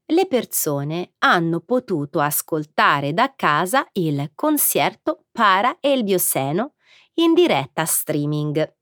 le 0.08 0.28
persone 0.28 1.14
hanno 1.20 1.62
potuto 1.62 2.20
ascoltare 2.20 3.14
da 3.14 3.34
casa 3.36 3.88
il 3.94 4.32
concerto 4.36 5.26
para 5.32 5.78
el 5.80 6.04
Dioseno 6.04 6.74
in 7.16 7.34
diretta 7.34 7.86
streaming. 7.86 8.76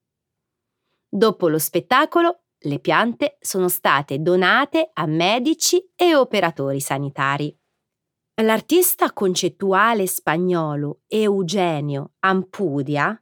Dopo 1.07 1.47
lo 1.47 1.59
spettacolo, 1.59 2.45
le 2.57 2.79
piante 2.79 3.37
sono 3.39 3.67
state 3.67 4.19
donate 4.19 4.89
a 4.93 5.05
medici 5.05 5.91
e 5.95 6.15
operatori 6.15 6.79
sanitari. 6.79 7.55
L'artista 8.41 9.13
concettuale 9.13 10.07
spagnolo 10.07 11.01
Eugenio 11.07 12.13
Ampudia 12.19 13.15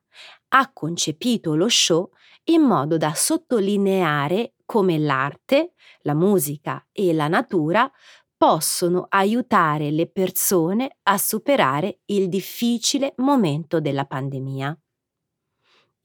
ha 0.54 0.72
concepito 0.72 1.54
lo 1.56 1.68
show 1.68 2.10
in 2.52 2.62
modo 2.62 2.98
da 2.98 3.14
sottolineare 3.14 4.56
come 4.66 4.98
l'arte, 4.98 5.74
la 6.02 6.14
musica 6.14 6.86
e 6.92 7.14
la 7.14 7.28
natura 7.28 7.90
possono 8.36 9.06
aiutare 9.10 9.92
le 9.92 10.08
persone 10.08 10.98
a 11.04 11.18
superare 11.18 12.00
il 12.06 12.28
difficile 12.28 13.14
momento 13.18 13.80
della 13.80 14.06
pandemia. 14.06 14.78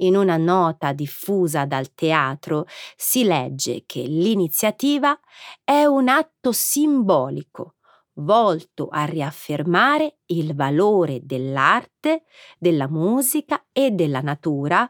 In 0.01 0.15
una 0.15 0.37
nota 0.37 0.93
diffusa 0.93 1.65
dal 1.65 1.95
teatro 1.95 2.67
si 2.97 3.25
legge 3.25 3.85
che 3.87 4.03
l'iniziativa 4.03 5.19
è 5.65 5.85
un 5.85 6.09
atto 6.09 6.53
simbolico 6.53 7.77
volto 8.19 8.89
a 8.91 9.05
riaffermare 9.05 10.19
il 10.27 10.55
valore 10.55 11.21
dell'arte, 11.23 12.25
della 12.59 12.89
musica 12.89 13.67
e 13.73 13.91
della 13.91 14.21
natura 14.21 14.89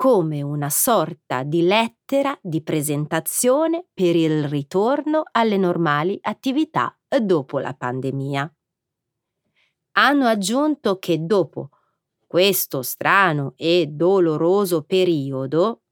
come 0.00 0.40
una 0.40 0.70
sorta 0.70 1.42
di 1.42 1.60
lettera 1.60 2.34
di 2.40 2.62
presentazione 2.62 3.84
per 3.92 4.16
il 4.16 4.48
ritorno 4.48 5.24
alle 5.30 5.58
normali 5.58 6.18
attività 6.22 6.98
dopo 7.20 7.58
la 7.58 7.74
pandemia. 7.74 8.50
Hanno 9.98 10.26
aggiunto 10.26 10.98
che 10.98 11.26
dopo 11.26 11.68
questo 12.26 12.80
strano 12.80 13.52
e 13.56 13.88
doloroso 13.90 14.84
periodo, 14.84 15.82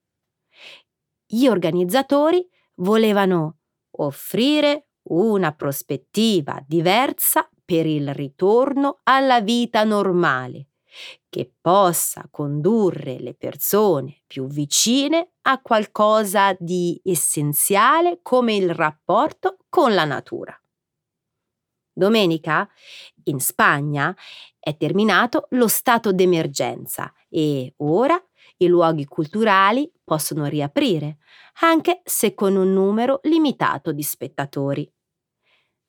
gli 1.27 1.47
organizzatori 1.47 2.49
volevano 2.77 3.59
offrire 3.99 4.89
una 5.11 5.53
prospettiva 5.53 6.65
diversa 6.67 7.47
per 7.63 7.85
il 7.85 8.15
ritorno 8.15 9.01
alla 9.03 9.43
vita 9.43 9.85
normale 9.85 10.68
che 11.29 11.53
possa 11.61 12.27
condurre 12.31 13.19
le 13.19 13.35
persone 13.35 14.23
più 14.27 14.47
vicine 14.47 15.33
a 15.43 15.61
qualcosa 15.61 16.57
di 16.59 17.01
essenziale 17.05 18.21
come 18.23 18.55
il 18.55 18.75
rapporto 18.75 19.59
con 19.69 19.95
la 19.95 20.05
natura. 20.05 20.59
Domenica, 21.93 22.69
in 23.25 23.41
Spagna, 23.41 24.15
è 24.59 24.77
terminato 24.77 25.47
lo 25.51 25.67
stato 25.67 26.13
d'emergenza 26.13 27.13
e 27.29 27.75
ora 27.79 28.23
i 28.59 28.67
luoghi 28.67 29.05
culturali 29.05 29.91
possono 30.05 30.47
riaprire, 30.47 31.19
anche 31.61 32.01
se 32.05 32.35
con 32.35 32.55
un 32.55 32.73
numero 32.73 33.21
limitato 33.25 33.93
di 33.93 34.03
spettatori. 34.03 34.91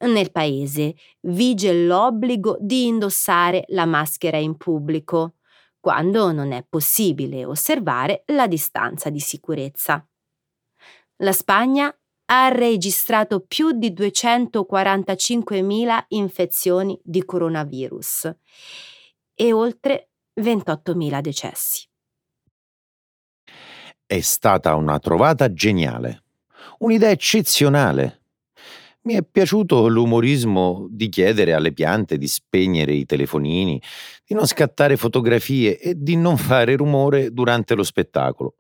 Nel 0.02 0.32
paese 0.32 0.96
vige 1.22 1.74
l'obbligo 1.74 2.56
di 2.60 2.86
indossare 2.88 3.66
la 3.68 3.86
maschera 3.86 4.38
in 4.38 4.56
pubblico, 4.56 5.36
quando 5.80 6.32
non 6.32 6.54
è 6.54 6.66
possibile 6.68 7.46
osservare 7.46 8.24
la 8.28 8.48
distanza 8.48 9.10
di 9.10 9.20
sicurezza. 9.20 10.08
La 11.18 11.34
Spagna 11.34 11.94
ha 12.32 12.50
registrato 12.50 13.40
più 13.42 13.72
di 13.72 13.92
245.000 13.92 16.06
infezioni 16.10 17.00
di 17.04 17.26
coronavirus 17.26 18.32
e 19.34 19.52
oltre 19.52 20.12
28.000 20.40 21.22
decessi. 21.22 21.88
È 24.06 24.20
stata 24.22 24.76
una 24.76 25.00
trovata 25.00 25.52
geniale, 25.52 26.26
un'idea 26.80 27.10
eccezionale 27.10 28.19
mi 29.02 29.14
è 29.14 29.24
piaciuto 29.24 29.88
l'umorismo 29.88 30.88
di 30.90 31.10
chiedere 31.10 31.54
alle 31.54 31.72
piante 31.72 32.18
di 32.18 32.28
spegnere 32.28 32.94
i 32.94 33.06
telefonini, 33.06 33.82
di 34.26 34.36
non 34.36 34.46
scattare 34.46 34.98
fotografie 34.98 35.80
e 35.80 35.94
di 35.96 36.16
non 36.16 36.38
fare 36.38 36.76
rumore 36.76 37.32
durante 37.32 37.76
lo 37.76 37.84
spettacolo. 37.84 38.56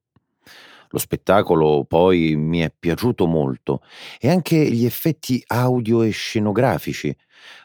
Lo 0.91 0.97
spettacolo 0.97 1.86
poi 1.86 2.36
mi 2.36 2.60
è 2.60 2.73
piaciuto 2.78 3.28
molto 3.28 3.82
e 4.19 4.30
anche 4.30 4.58
gli 4.71 4.86
effetti 4.86 5.43
audio 5.47 6.02
e 6.02 6.10
scenografici, 6.10 7.15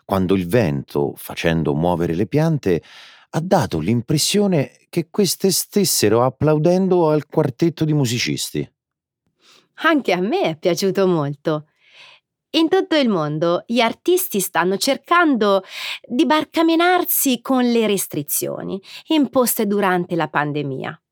quando 0.05 0.35
il 0.35 0.47
vento, 0.47 1.15
facendo 1.17 1.75
muovere 1.75 2.15
le 2.15 2.27
piante, 2.27 2.83
ha 3.31 3.41
dato 3.41 3.79
l'impressione 3.79 4.73
che 4.91 5.09
queste 5.11 5.51
stessero 5.51 6.23
applaudendo 6.23 7.09
al 7.09 7.27
quartetto 7.27 7.85
di 7.85 7.95
musicisti. 7.95 8.69
Anche 9.83 10.13
a 10.13 10.21
me 10.21 10.43
è 10.43 10.57
piaciuto 10.57 11.07
molto. 11.07 11.69
In 12.55 12.69
tutto 12.69 12.95
il 12.95 13.09
mondo 13.09 13.65
gli 13.67 13.81
artisti 13.81 14.39
stanno 14.39 14.77
cercando 14.77 15.65
di 16.07 16.25
barcamenarsi 16.25 17.41
con 17.41 17.65
le 17.65 17.85
restrizioni 17.89 18.81
imposte 19.09 19.67
durante 19.67 20.15
la 20.15 20.29
pandemia. 20.29 21.03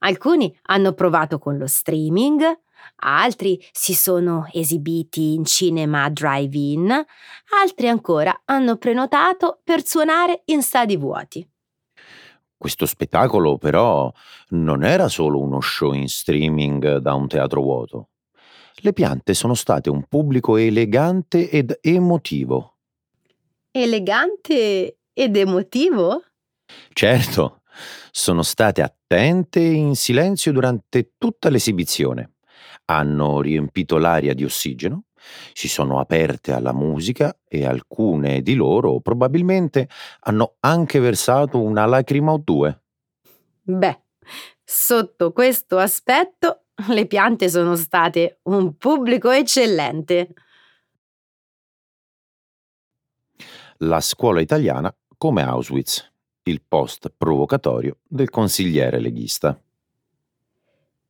Alcuni 0.00 0.54
hanno 0.64 0.92
provato 0.92 1.38
con 1.38 1.56
lo 1.56 1.66
streaming, 1.66 2.42
altri 2.96 3.58
si 3.72 3.94
sono 3.94 4.48
esibiti 4.52 5.32
in 5.32 5.46
cinema 5.46 6.10
drive-in, 6.10 6.90
altri 7.62 7.88
ancora 7.88 8.42
hanno 8.44 8.76
prenotato 8.76 9.60
per 9.64 9.86
suonare 9.86 10.42
in 10.46 10.60
stadi 10.60 10.98
vuoti. 10.98 11.48
Questo 12.54 12.84
spettacolo 12.84 13.56
però 13.56 14.12
non 14.50 14.84
era 14.84 15.08
solo 15.08 15.40
uno 15.40 15.60
show 15.62 15.94
in 15.94 16.08
streaming 16.08 16.98
da 16.98 17.14
un 17.14 17.28
teatro 17.28 17.62
vuoto. 17.62 18.09
Le 18.82 18.92
piante 18.94 19.34
sono 19.34 19.54
state 19.54 19.90
un 19.90 20.04
pubblico 20.08 20.56
elegante 20.56 21.50
ed 21.50 21.78
emotivo. 21.82 22.76
Elegante 23.70 25.00
ed 25.12 25.36
emotivo? 25.36 26.22
Certo, 26.92 27.60
sono 28.10 28.42
state 28.42 28.80
attente 28.80 29.60
e 29.60 29.72
in 29.72 29.96
silenzio 29.96 30.52
durante 30.52 31.12
tutta 31.18 31.50
l'esibizione. 31.50 32.36
Hanno 32.86 33.42
riempito 33.42 33.98
l'aria 33.98 34.32
di 34.32 34.44
ossigeno, 34.44 35.04
si 35.52 35.68
sono 35.68 36.00
aperte 36.00 36.52
alla 36.52 36.72
musica 36.72 37.36
e 37.46 37.66
alcune 37.66 38.40
di 38.40 38.54
loro 38.54 39.00
probabilmente 39.00 39.88
hanno 40.20 40.56
anche 40.60 40.98
versato 40.98 41.60
una 41.60 41.84
lacrima 41.84 42.32
o 42.32 42.40
due. 42.42 42.82
Beh, 43.62 44.00
sotto 44.64 45.32
questo 45.32 45.76
aspetto 45.76 46.64
le 46.88 47.06
piante 47.06 47.48
sono 47.48 47.76
state 47.76 48.40
un 48.44 48.76
pubblico 48.76 49.30
eccellente. 49.30 50.34
La 53.78 54.00
scuola 54.00 54.40
italiana 54.40 54.94
come 55.16 55.42
Auschwitz, 55.42 56.10
il 56.44 56.62
post 56.66 57.12
provocatorio 57.16 57.98
del 58.06 58.30
consigliere 58.30 59.00
leghista. 59.00 59.58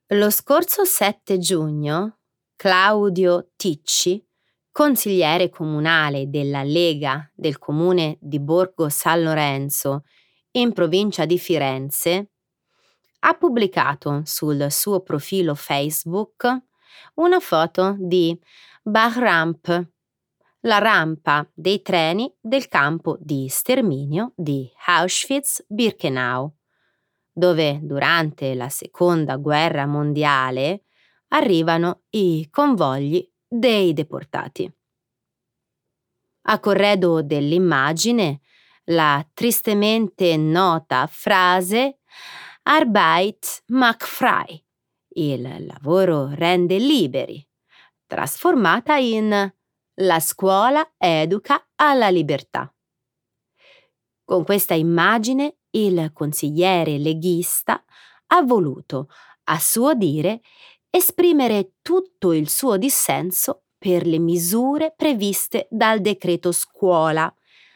Lo 0.07 0.29
scorso 0.29 0.83
7 0.83 1.37
giugno 1.37 2.17
Claudio 2.57 3.51
Ticci, 3.55 4.23
consigliere 4.71 5.49
comunale 5.49 6.29
della 6.29 6.63
Lega 6.63 7.29
del 7.33 7.57
comune 7.57 8.17
di 8.19 8.39
Borgo 8.39 8.89
San 8.89 9.23
Lorenzo 9.23 10.03
in 10.51 10.73
provincia 10.73 11.25
di 11.25 11.39
Firenze, 11.39 12.30
ha 13.23 13.33
pubblicato 13.33 14.21
sul 14.25 14.67
suo 14.69 15.01
profilo 15.01 15.55
Facebook 15.55 16.63
una 17.15 17.39
foto 17.39 17.95
di 17.99 18.37
Bahramp, 18.83 19.89
la 20.61 20.77
rampa 20.77 21.47
dei 21.53 21.81
treni 21.81 22.31
del 22.39 22.67
campo 22.67 23.17
di 23.19 23.47
sterminio 23.47 24.33
di 24.35 24.69
Auschwitz-Birkenau, 24.85 26.51
dove 27.31 27.79
durante 27.81 28.53
la 28.55 28.69
seconda 28.69 29.37
guerra 29.37 29.85
mondiale 29.85 30.83
arrivano 31.29 32.03
i 32.09 32.47
convogli 32.49 33.27
dei 33.47 33.93
deportati. 33.93 34.71
A 36.43 36.59
corredo 36.59 37.21
dell'immagine, 37.21 38.41
la 38.85 39.25
tristemente 39.33 40.35
nota 40.37 41.07
frase 41.07 41.99
Arbeit 42.63 43.63
macht 43.69 44.03
frei, 44.05 44.63
il 45.15 45.65
lavoro 45.65 46.29
rende 46.35 46.77
liberi, 46.77 47.43
trasformata 48.05 48.97
in 48.97 49.51
La 49.95 50.19
scuola 50.19 50.93
educa 50.95 51.69
alla 51.75 52.09
libertà. 52.09 52.71
Con 54.23 54.43
questa 54.43 54.75
immagine 54.75 55.57
il 55.71 56.11
consigliere 56.13 56.99
leghista 56.99 57.83
ha 58.27 58.43
voluto, 58.43 59.09
a 59.45 59.57
suo 59.57 59.95
dire, 59.95 60.41
esprimere 60.87 61.77
tutto 61.81 62.31
il 62.31 62.47
suo 62.47 62.77
dissenso 62.77 63.63
per 63.75 64.05
le 64.05 64.19
misure 64.19 64.93
previste 64.95 65.67
dal 65.71 65.99
decreto 65.99 66.51
scuola, 66.51 67.33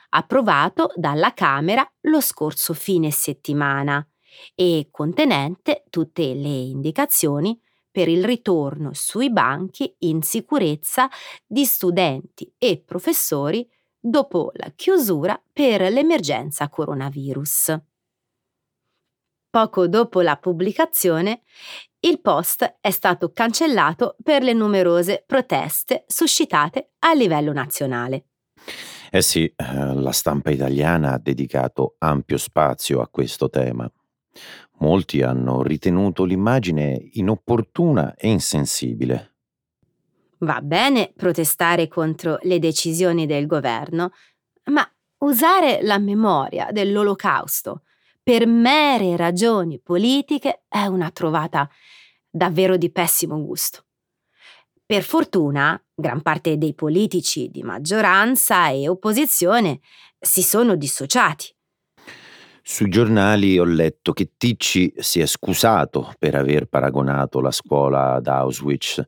approvato 0.10 0.92
dalla 0.96 1.34
Camera 1.34 1.84
lo 2.02 2.22
scorso 2.22 2.76
fine 2.76 3.10
settimana 3.10 4.08
e 4.54 4.88
contenente 4.92 5.84
tutte 5.90 6.34
le 6.34 6.48
indicazioni 6.48 7.60
per 7.90 8.10
il 8.10 8.26
ritorno 8.26 8.92
sui 8.94 9.32
banchi 9.32 9.96
in 10.00 10.22
sicurezza 10.22 11.08
di 11.46 11.64
studenti 11.64 12.52
e 12.58 12.84
professori 12.86 13.66
dopo 13.98 14.52
la 14.56 14.72
chiusura 14.76 15.42
per 15.52 15.82
l'emergenza 15.92 16.68
coronavirus. 16.70 17.80
Poco 19.50 19.88
dopo 19.88 20.20
la 20.20 20.36
pubblicazione, 20.36 21.44
il 22.02 22.20
post 22.20 22.80
è 22.82 22.92
stato 22.92 23.32
cancellato 23.32 24.18
per 24.22 24.44
le 24.44 24.52
numerose 24.52 25.24
proteste 25.26 26.04
suscitate 26.08 26.92
a 27.00 27.14
livello 27.14 27.54
nazionale. 27.54 28.26
Eh 29.10 29.22
sì, 29.22 29.46
eh, 29.46 29.94
la 29.94 30.12
stampa 30.12 30.50
italiana 30.50 31.14
ha 31.14 31.18
dedicato 31.18 31.96
ampio 32.00 32.38
spazio 32.38 33.00
a 33.00 33.08
questo 33.08 33.50
tema. 33.50 33.90
Molti 34.80 35.22
hanno 35.22 35.62
ritenuto 35.62 36.24
l'immagine 36.26 37.10
inopportuna 37.14 38.16
e 38.16 38.30
insensibile. 38.30 39.34
Va 40.40 40.62
bene 40.62 41.14
protestare 41.16 41.88
contro 41.88 42.38
le 42.42 42.60
decisioni 42.60 43.26
del 43.26 43.48
governo, 43.48 44.12
ma 44.66 44.88
usare 45.20 45.80
la 45.82 45.98
memoria 45.98 46.70
dell'olocausto 46.72 47.84
per 48.22 48.48
mere 48.48 49.16
ragioni 49.16 49.80
politiche 49.80 50.64
è 50.68 50.86
una 50.86 51.12
trovata 51.12 51.70
davvero 52.30 52.76
di 52.76 52.92
pessimo 52.92 53.42
gusto. 53.42 53.86
Per 54.86 55.04
fortuna, 55.04 55.82
gran 55.94 56.22
parte 56.22 56.58
dei 56.58 56.74
politici 56.74 57.50
di 57.50 57.64
maggioranza 57.64 58.70
e 58.70 58.90
opposizione 58.90 59.80
si 60.20 60.44
sono 60.44 60.76
dissociati 60.76 61.55
sui 62.68 62.90
giornali 62.90 63.60
ho 63.60 63.64
letto 63.64 64.12
che 64.12 64.32
Ticci 64.36 64.92
si 64.98 65.20
è 65.20 65.28
scusato 65.28 66.12
per 66.18 66.34
aver 66.34 66.66
paragonato 66.66 67.40
la 67.40 67.52
scuola 67.52 68.14
ad 68.14 68.26
Auschwitz, 68.26 69.06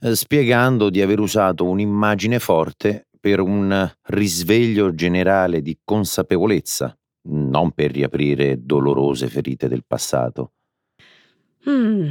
eh, 0.00 0.14
spiegando 0.14 0.90
di 0.90 1.02
aver 1.02 1.18
usato 1.18 1.64
un'immagine 1.64 2.38
forte 2.38 3.08
per 3.18 3.40
un 3.40 3.92
risveglio 4.02 4.94
generale 4.94 5.60
di 5.60 5.76
consapevolezza, 5.82 6.96
non 7.22 7.72
per 7.72 7.90
riaprire 7.90 8.64
dolorose 8.64 9.26
ferite 9.26 9.66
del 9.66 9.84
passato. 9.84 10.52
Mm. 11.68 12.10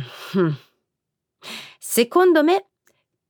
Secondo 1.80 2.44
me, 2.44 2.72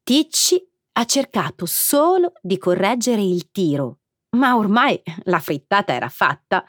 Ticci 0.01 0.59
ha 0.93 1.05
cercato 1.05 1.67
solo 1.67 2.33
di 2.41 2.57
correggere 2.57 3.21
il 3.21 3.51
tiro, 3.51 3.99
ma 4.37 4.57
ormai 4.57 4.99
la 5.25 5.39
frittata 5.39 5.93
era 5.93 6.09
fatta 6.09 6.65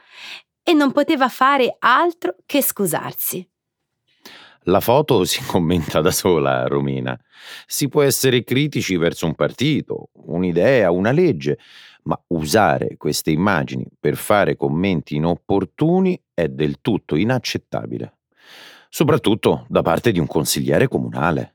e 0.70 0.72
non 0.72 0.92
poteva 0.92 1.28
fare 1.28 1.74
altro 1.80 2.36
che 2.46 2.62
scusarsi. 2.62 3.44
La 4.64 4.78
foto 4.78 5.24
si 5.24 5.42
commenta 5.44 6.00
da 6.00 6.12
sola, 6.12 6.64
Romina. 6.68 7.18
Si 7.66 7.88
può 7.88 8.02
essere 8.02 8.44
critici 8.44 8.96
verso 8.96 9.26
un 9.26 9.34
partito, 9.34 10.10
un'idea, 10.12 10.92
una 10.92 11.10
legge, 11.10 11.58
ma 12.04 12.20
usare 12.28 12.96
queste 12.96 13.32
immagini 13.32 13.84
per 13.98 14.14
fare 14.14 14.56
commenti 14.56 15.16
inopportuni 15.16 16.20
è 16.32 16.46
del 16.46 16.80
tutto 16.80 17.16
inaccettabile, 17.16 18.18
soprattutto 18.88 19.66
da 19.68 19.82
parte 19.82 20.12
di 20.12 20.20
un 20.20 20.28
consigliere 20.28 20.86
comunale. 20.86 21.54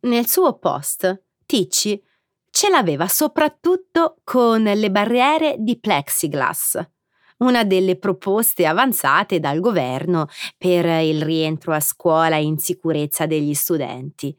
Nel 0.00 0.26
suo 0.26 0.56
post, 0.56 1.24
Ticci 1.44 2.02
ce 2.50 2.70
l'aveva 2.70 3.06
soprattutto 3.06 4.16
con 4.24 4.62
le 4.62 4.90
barriere 4.90 5.56
di 5.58 5.78
plexiglass 5.78 6.96
una 7.38 7.64
delle 7.64 7.96
proposte 7.96 8.66
avanzate 8.66 9.40
dal 9.40 9.60
governo 9.60 10.28
per 10.56 10.86
il 11.02 11.22
rientro 11.22 11.72
a 11.72 11.80
scuola 11.80 12.36
in 12.36 12.58
sicurezza 12.58 13.26
degli 13.26 13.54
studenti. 13.54 14.36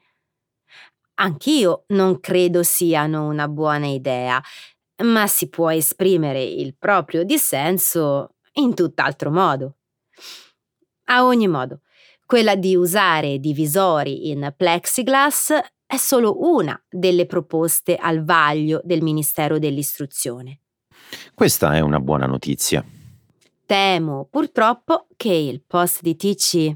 Anch'io 1.16 1.84
non 1.88 2.20
credo 2.20 2.64
siano 2.64 3.28
una 3.28 3.48
buona 3.48 3.88
idea, 3.88 4.42
ma 5.04 5.28
si 5.28 5.50
può 5.50 5.70
esprimere 5.72 6.42
il 6.42 6.76
proprio 6.78 7.24
dissenso 7.24 8.36
in 8.54 8.74
tutt'altro 8.74 9.30
modo. 9.30 9.76
A 11.06 11.26
ogni 11.26 11.48
modo, 11.48 11.82
quella 12.26 12.56
di 12.56 12.76
usare 12.76 13.40
divisori 13.40 14.30
in 14.30 14.54
plexiglass 14.56 15.58
è 15.86 15.98
solo 15.98 16.42
una 16.42 16.80
delle 16.88 17.26
proposte 17.26 17.96
al 17.96 18.24
vaglio 18.24 18.80
del 18.84 19.02
Ministero 19.02 19.58
dell'Istruzione. 19.58 20.59
Questa 21.34 21.76
è 21.76 21.80
una 21.80 22.00
buona 22.00 22.26
notizia. 22.26 22.84
Temo 23.66 24.28
purtroppo 24.30 25.08
che 25.16 25.34
il 25.34 25.62
post 25.66 26.02
di 26.02 26.16
Ticci 26.16 26.76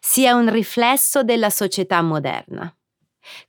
sia 0.00 0.34
un 0.34 0.50
riflesso 0.50 1.22
della 1.22 1.50
società 1.50 2.02
moderna. 2.02 2.74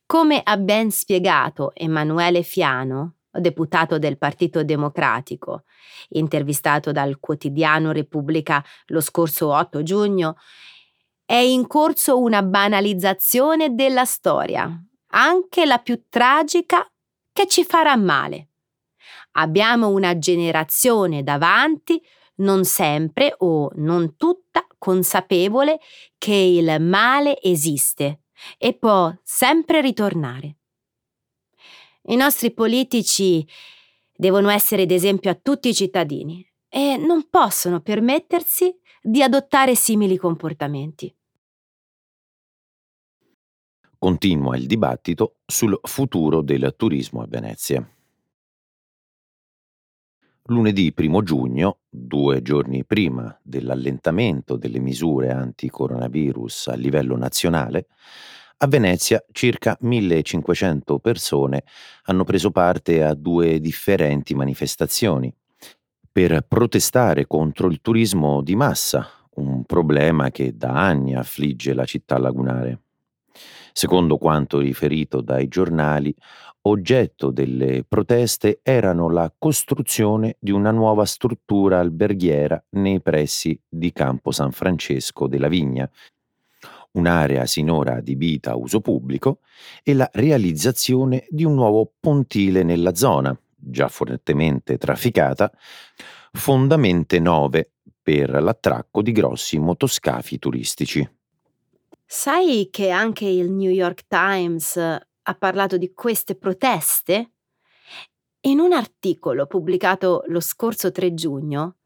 Come 0.06 0.42
ha 0.44 0.58
ben 0.58 0.92
spiegato 0.92 1.74
Emanuele 1.74 2.44
Fiano, 2.44 3.16
deputato 3.32 3.98
del 3.98 4.18
Partito 4.18 4.64
Democratico, 4.64 5.64
intervistato 6.10 6.92
dal 6.92 7.20
quotidiano 7.20 7.92
Repubblica 7.92 8.64
lo 8.88 9.02
scorso 9.02 9.52
8 9.52 9.82
giugno, 9.82 10.38
è 11.26 11.36
in 11.38 11.66
corso 11.68 12.20
una 12.20 12.44
banalizzazione 12.44 13.74
della 13.74 14.06
storia, 14.06 14.70
anche 15.08 15.66
la 15.66 15.80
più 15.80 16.04
tragica, 16.10 16.88
che 17.32 17.48
ci 17.48 17.64
farà 17.64 17.96
male. 17.96 18.50
Abbiamo 19.34 19.90
una 19.90 20.18
generazione 20.18 21.24
davanti 21.24 22.02
non 22.36 22.66
sempre 22.66 23.36
o 23.40 23.70
non 23.76 24.16
tutta 24.16 24.66
consapevole 24.78 25.80
che 26.18 26.34
il 26.34 26.82
male 26.82 27.40
esiste 27.42 28.22
e 28.58 28.74
può 28.74 29.14
sempre 29.24 29.82
ritornare. 29.82 30.58
I 32.08 32.16
nostri 32.16 32.52
politici 32.52 33.48
devono 34.16 34.50
essere 34.50 34.86
d'esempio 34.86 35.32
a 35.32 35.40
tutti 35.42 35.70
i 35.70 35.74
cittadini 35.74 36.46
e 36.68 36.98
non 36.98 37.30
possono 37.30 37.82
permettersi 37.82 38.76
di 39.02 39.22
adottare 39.22 39.76
simili 39.76 40.18
comportamenti. 40.18 41.14
Continua 43.98 44.58
il 44.58 44.68
dibattito 44.68 45.38
sul 45.46 45.80
futuro 45.84 46.42
del 46.42 46.74
turismo 46.76 47.22
a 47.22 47.28
Venezia. 47.28 47.88
Lunedì 50.48 50.94
1 50.94 51.24
giugno, 51.24 51.78
due 51.90 52.42
giorni 52.42 52.84
prima 52.84 53.34
dell'allentamento 53.42 54.58
delle 54.58 54.80
misure 54.80 55.32
anti-coronavirus 55.32 56.68
a 56.68 56.76
livello 56.76 57.16
nazionale, 57.16 57.88
a 58.58 58.68
Venezia 58.68 59.24
circa 59.32 59.78
1500 59.80 61.00
persone 61.00 61.64
hanno 62.04 62.26
preso 62.26 62.52
parte 62.52 63.04
a 63.04 63.14
due 63.14 63.62
differenti 63.62 64.36
manifestazioni 64.36 65.34
per 66.12 66.46
protestare 66.46 67.26
contro 67.26 67.68
il 67.70 67.80
turismo 67.80 68.42
di 68.42 68.56
massa, 68.58 69.08
un 69.36 69.64
problema 69.64 70.30
che 70.30 70.58
da 70.58 70.74
anni 70.74 71.16
affligge 71.16 71.74
la 71.74 71.86
città 71.86 72.18
lagunare. 72.18 72.82
Secondo 73.72 74.18
quanto 74.18 74.60
riferito 74.60 75.22
dai 75.22 75.48
giornali, 75.48 76.14
oggetto 76.66 77.32
delle 77.32 77.84
proteste 77.84 78.60
erano 78.62 79.10
la 79.10 79.34
costruzione 79.38 80.38
di 80.40 80.52
una 80.52 80.72
nuova 80.72 81.06
struttura 81.06 81.80
alberghiera 81.80 82.64
nei 82.72 83.02
pressi 83.02 83.60
di 83.68 83.92
Campo 83.92 84.32
San 84.32 84.52
Francesco 84.52 85.28
della 85.28 85.48
Vigna, 85.48 85.90
un'area 86.92 87.46
sinora 87.46 87.96
adibita 87.96 88.52
a 88.52 88.56
uso 88.56 88.80
pubblico, 88.80 89.40
e 89.84 89.94
la 89.94 90.10
realizzazione 90.14 91.26
di 91.30 91.44
un 91.44 91.56
nuovo 91.56 91.92
pontile 92.00 92.64
nella 92.64 92.94
zona, 92.94 93.38
già 93.56 93.88
fortemente 93.88 94.78
trafficata, 94.78 95.52
fondamente 96.32 97.20
9 97.20 97.72
per 98.02 98.30
l'attracco 98.42 99.02
di 99.02 99.12
grossi 99.12 99.58
motoscafi 99.58 100.38
turistici. 100.38 101.10
Sai 102.06 102.70
che 102.72 102.90
anche 102.90 103.26
il 103.26 103.52
New 103.52 103.72
York 103.72 104.06
Times 104.08 104.78
ha 104.78 105.36
parlato 105.36 105.78
di 105.78 105.94
queste 105.94 106.36
proteste? 106.36 107.32
In 108.42 108.60
un 108.60 108.74
articolo 108.74 109.48
pubblicato 109.48 110.24
lo 110.28 110.40
scorso 110.40 110.92
3 110.92 111.14
giugno, 111.14 111.78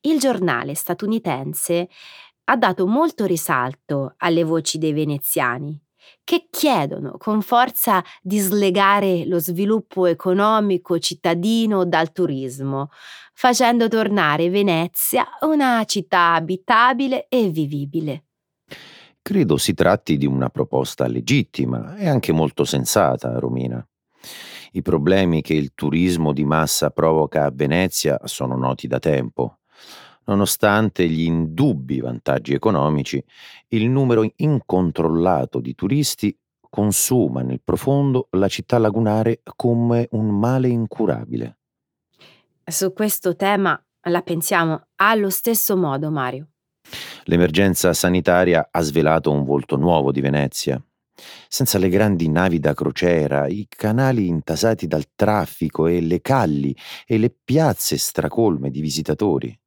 il 0.00 0.18
giornale 0.18 0.74
statunitense 0.74 1.88
ha 2.44 2.56
dato 2.56 2.86
molto 2.86 3.26
risalto 3.26 4.14
alle 4.18 4.44
voci 4.44 4.78
dei 4.78 4.92
veneziani 4.92 5.78
che 6.22 6.46
chiedono 6.50 7.16
con 7.18 7.42
forza 7.42 8.02
di 8.22 8.38
slegare 8.38 9.26
lo 9.26 9.40
sviluppo 9.40 10.06
economico 10.06 10.98
cittadino 10.98 11.84
dal 11.84 12.12
turismo, 12.12 12.90
facendo 13.34 13.88
tornare 13.88 14.48
Venezia 14.48 15.26
una 15.40 15.84
città 15.84 16.34
abitabile 16.34 17.26
e 17.28 17.48
vivibile. 17.48 18.24
Credo 19.26 19.56
si 19.56 19.74
tratti 19.74 20.18
di 20.18 20.24
una 20.24 20.50
proposta 20.50 21.08
legittima 21.08 21.96
e 21.96 22.06
anche 22.08 22.30
molto 22.30 22.62
sensata, 22.62 23.40
Romina. 23.40 23.84
I 24.70 24.82
problemi 24.82 25.42
che 25.42 25.52
il 25.52 25.72
turismo 25.74 26.32
di 26.32 26.44
massa 26.44 26.90
provoca 26.90 27.44
a 27.44 27.50
Venezia 27.52 28.20
sono 28.22 28.56
noti 28.56 28.86
da 28.86 29.00
tempo. 29.00 29.58
Nonostante 30.26 31.08
gli 31.08 31.22
indubbi 31.22 31.98
vantaggi 31.98 32.54
economici, 32.54 33.20
il 33.70 33.90
numero 33.90 34.24
incontrollato 34.36 35.58
di 35.58 35.74
turisti 35.74 36.38
consuma 36.70 37.42
nel 37.42 37.60
profondo 37.64 38.28
la 38.30 38.46
città 38.46 38.78
lagunare 38.78 39.40
come 39.56 40.06
un 40.12 40.38
male 40.38 40.68
incurabile. 40.68 41.58
Su 42.64 42.92
questo 42.92 43.34
tema 43.34 43.76
la 44.02 44.22
pensiamo 44.22 44.86
allo 44.94 45.30
stesso 45.30 45.76
modo, 45.76 46.12
Mario. 46.12 46.46
L'emergenza 47.24 47.92
sanitaria 47.92 48.68
ha 48.70 48.80
svelato 48.82 49.30
un 49.30 49.44
volto 49.44 49.76
nuovo 49.76 50.12
di 50.12 50.20
Venezia. 50.20 50.82
Senza 51.48 51.78
le 51.78 51.88
grandi 51.88 52.28
navi 52.28 52.58
da 52.58 52.74
crociera, 52.74 53.46
i 53.46 53.66
canali 53.68 54.26
intasati 54.26 54.86
dal 54.86 55.06
traffico 55.14 55.86
e 55.86 56.00
le 56.00 56.20
calli 56.20 56.76
e 57.06 57.18
le 57.18 57.34
piazze 57.44 57.96
stracolme 57.96 58.70
di 58.70 58.80
visitatori. 58.80 59.58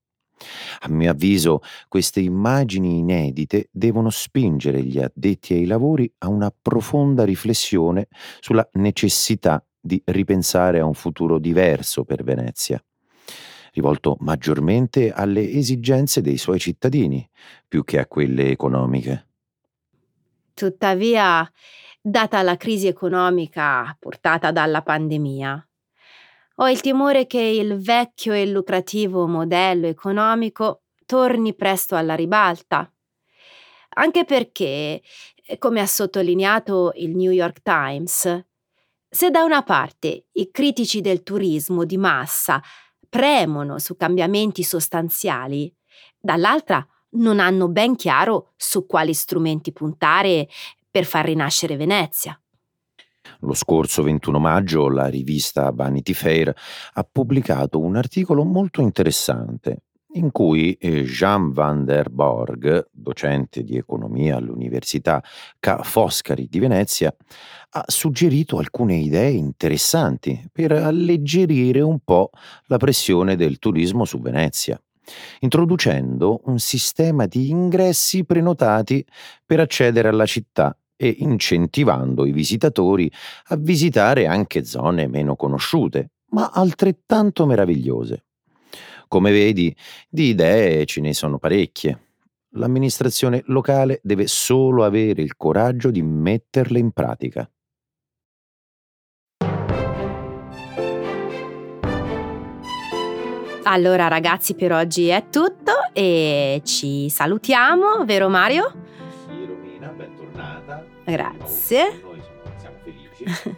A 0.82 0.90
mio 0.90 1.12
avviso, 1.12 1.62
queste 1.88 2.22
immagini 2.22 3.00
inedite 3.00 3.68
devono 3.72 4.10
spingere 4.10 4.82
gli 4.84 5.00
addetti 5.00 5.54
ai 5.54 5.66
lavori 5.66 6.12
a 6.20 6.30
una 6.30 6.54
profonda 6.62 7.26
riflessione 7.26 8.08
sulla 8.40 8.68
necessità 8.74 9.64
di 9.80 10.02
ripensare 10.06 10.80
a 10.80 10.86
un 10.86 10.94
futuro 10.94 11.40
diverso 11.40 12.04
per 12.04 12.24
Venezia, 12.24 12.82
rivolto 13.80 14.18
maggiormente 14.20 15.12
alle 15.12 15.50
esigenze 15.50 16.22
dei 16.22 16.38
suoi 16.38 16.60
cittadini, 16.60 17.28
più 17.68 17.84
che 17.84 18.00
a 18.00 18.06
quelle 18.06 18.50
economiche. 18.50 19.28
Tuttavia, 20.54 21.50
data 22.02 22.42
la 22.42 22.58
crisi 22.58 22.88
economica 22.88 23.96
portata 23.98 24.52
dalla 24.52 24.82
pandemia, 24.82 25.64
ho 26.62 26.70
il 26.70 26.82
timore 26.82 27.26
che 27.26 27.40
il 27.40 27.78
vecchio 27.78 28.34
e 28.34 28.46
lucrativo 28.46 29.26
modello 29.28 29.88
economico 29.88 30.82
torni 31.06 31.56
presto 31.56 31.96
alla 31.96 32.16
ribalta. 32.16 32.92
Anche 33.96 34.26
perché, 34.26 35.02
come 35.58 35.80
ha 35.80 35.86
sottolineato 35.86 36.92
il 36.96 37.16
New 37.16 37.32
York 37.32 37.62
Times, 37.62 38.46
se 39.08 39.32
da 39.32 39.44
una 39.44 39.64
parte 39.64 40.26
i 40.34 40.52
critici 40.52 41.00
del 41.00 41.24
turismo 41.24 41.86
di 41.86 41.98
massa 41.98 42.62
premono 43.10 43.80
su 43.80 43.96
cambiamenti 43.96 44.64
sostanziali, 44.64 45.74
dall'altra 46.18 46.86
non 47.12 47.40
hanno 47.40 47.68
ben 47.68 47.96
chiaro 47.96 48.54
su 48.56 48.86
quali 48.86 49.14
strumenti 49.14 49.74
puntare 49.74 50.48
per 50.90 51.06
far 51.06 51.26
rinascere 51.26 51.76
Venezia. 51.76 52.40
Lo 53.42 53.54
scorso 53.54 54.04
21 54.04 54.40
maggio 54.40 54.90
la 54.90 55.08
rivista 55.08 55.72
Vanity 55.72 56.14
Fair 56.14 56.54
ha 56.94 57.04
pubblicato 57.10 57.80
un 57.80 57.96
articolo 57.96 58.44
molto 58.44 58.82
interessante 58.82 59.84
in 60.14 60.32
cui 60.32 60.74
eh, 60.74 61.04
Jean 61.04 61.52
van 61.52 61.86
der 61.86 62.10
Borg, 62.10 62.88
docente 62.92 63.64
di 63.64 63.78
economia 63.78 64.38
all'Università 64.38 65.24
Ca' 65.60 65.84
Foscari 65.84 66.48
di 66.50 66.60
Venezia, 66.60 67.14
ha 67.72 67.84
suggerito 67.88 68.58
alcune 68.58 68.96
idee 68.96 69.30
interessanti 69.30 70.50
per 70.52 70.72
alleggerire 70.72 71.82
un 71.82 72.00
po' 72.04 72.32
la 72.66 72.78
pressione 72.78 73.36
del 73.36 73.60
turismo 73.60 74.06
su 74.06 74.20
Venezia, 74.20 74.82
introducendo 75.42 76.42
un 76.46 76.58
sistema 76.58 77.28
di 77.28 77.50
ingressi 77.50 78.26
prenotati 78.26 79.06
per 79.46 79.60
accedere 79.60 80.08
alla 80.08 80.26
città 80.26 80.76
e 80.96 81.16
incentivando 81.20 82.26
i 82.26 82.32
visitatori 82.32 83.10
a 83.50 83.56
visitare 83.56 84.26
anche 84.26 84.66
zone 84.66 85.08
meno 85.08 85.36
conosciute, 85.36 86.12
ma 86.32 86.50
altrettanto 86.52 87.46
meravigliose. 87.46 88.24
Come 89.10 89.32
vedi, 89.32 89.76
di 90.08 90.30
idee 90.30 90.86
ce 90.86 91.02
ne 91.02 91.16
sono 91.16 91.40
parecchie. 91.40 92.10
L'amministrazione 92.52 93.42
locale 93.48 94.00
deve 94.04 94.28
solo 94.28 94.86
avere 94.86 95.24
il 95.24 95.36
coraggio 95.36 95.90
di 95.90 96.04
metterle 96.04 96.78
in 96.78 96.92
pratica. 96.92 97.50
Allora 103.64 104.08
ragazzi 104.08 104.54
per 104.54 104.74
oggi 104.74 105.08
è 105.08 105.26
tutto 105.32 105.72
e 105.92 106.62
ci 106.64 107.10
salutiamo, 107.10 108.06
vero 108.06 108.30
Mario? 108.30 108.72
Grazie. 111.04 112.00
Noi 112.04 112.22
siamo 112.58 112.76
felici. 112.84 113.58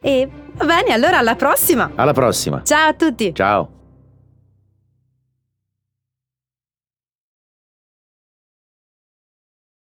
e 0.00 0.28
va 0.52 0.64
bene, 0.66 0.92
allora 0.92 1.16
alla 1.16 1.36
prossima. 1.36 1.92
Alla 1.94 2.12
prossima. 2.12 2.62
Ciao 2.62 2.88
a 2.88 2.92
tutti. 2.92 3.34
Ciao. 3.34 3.80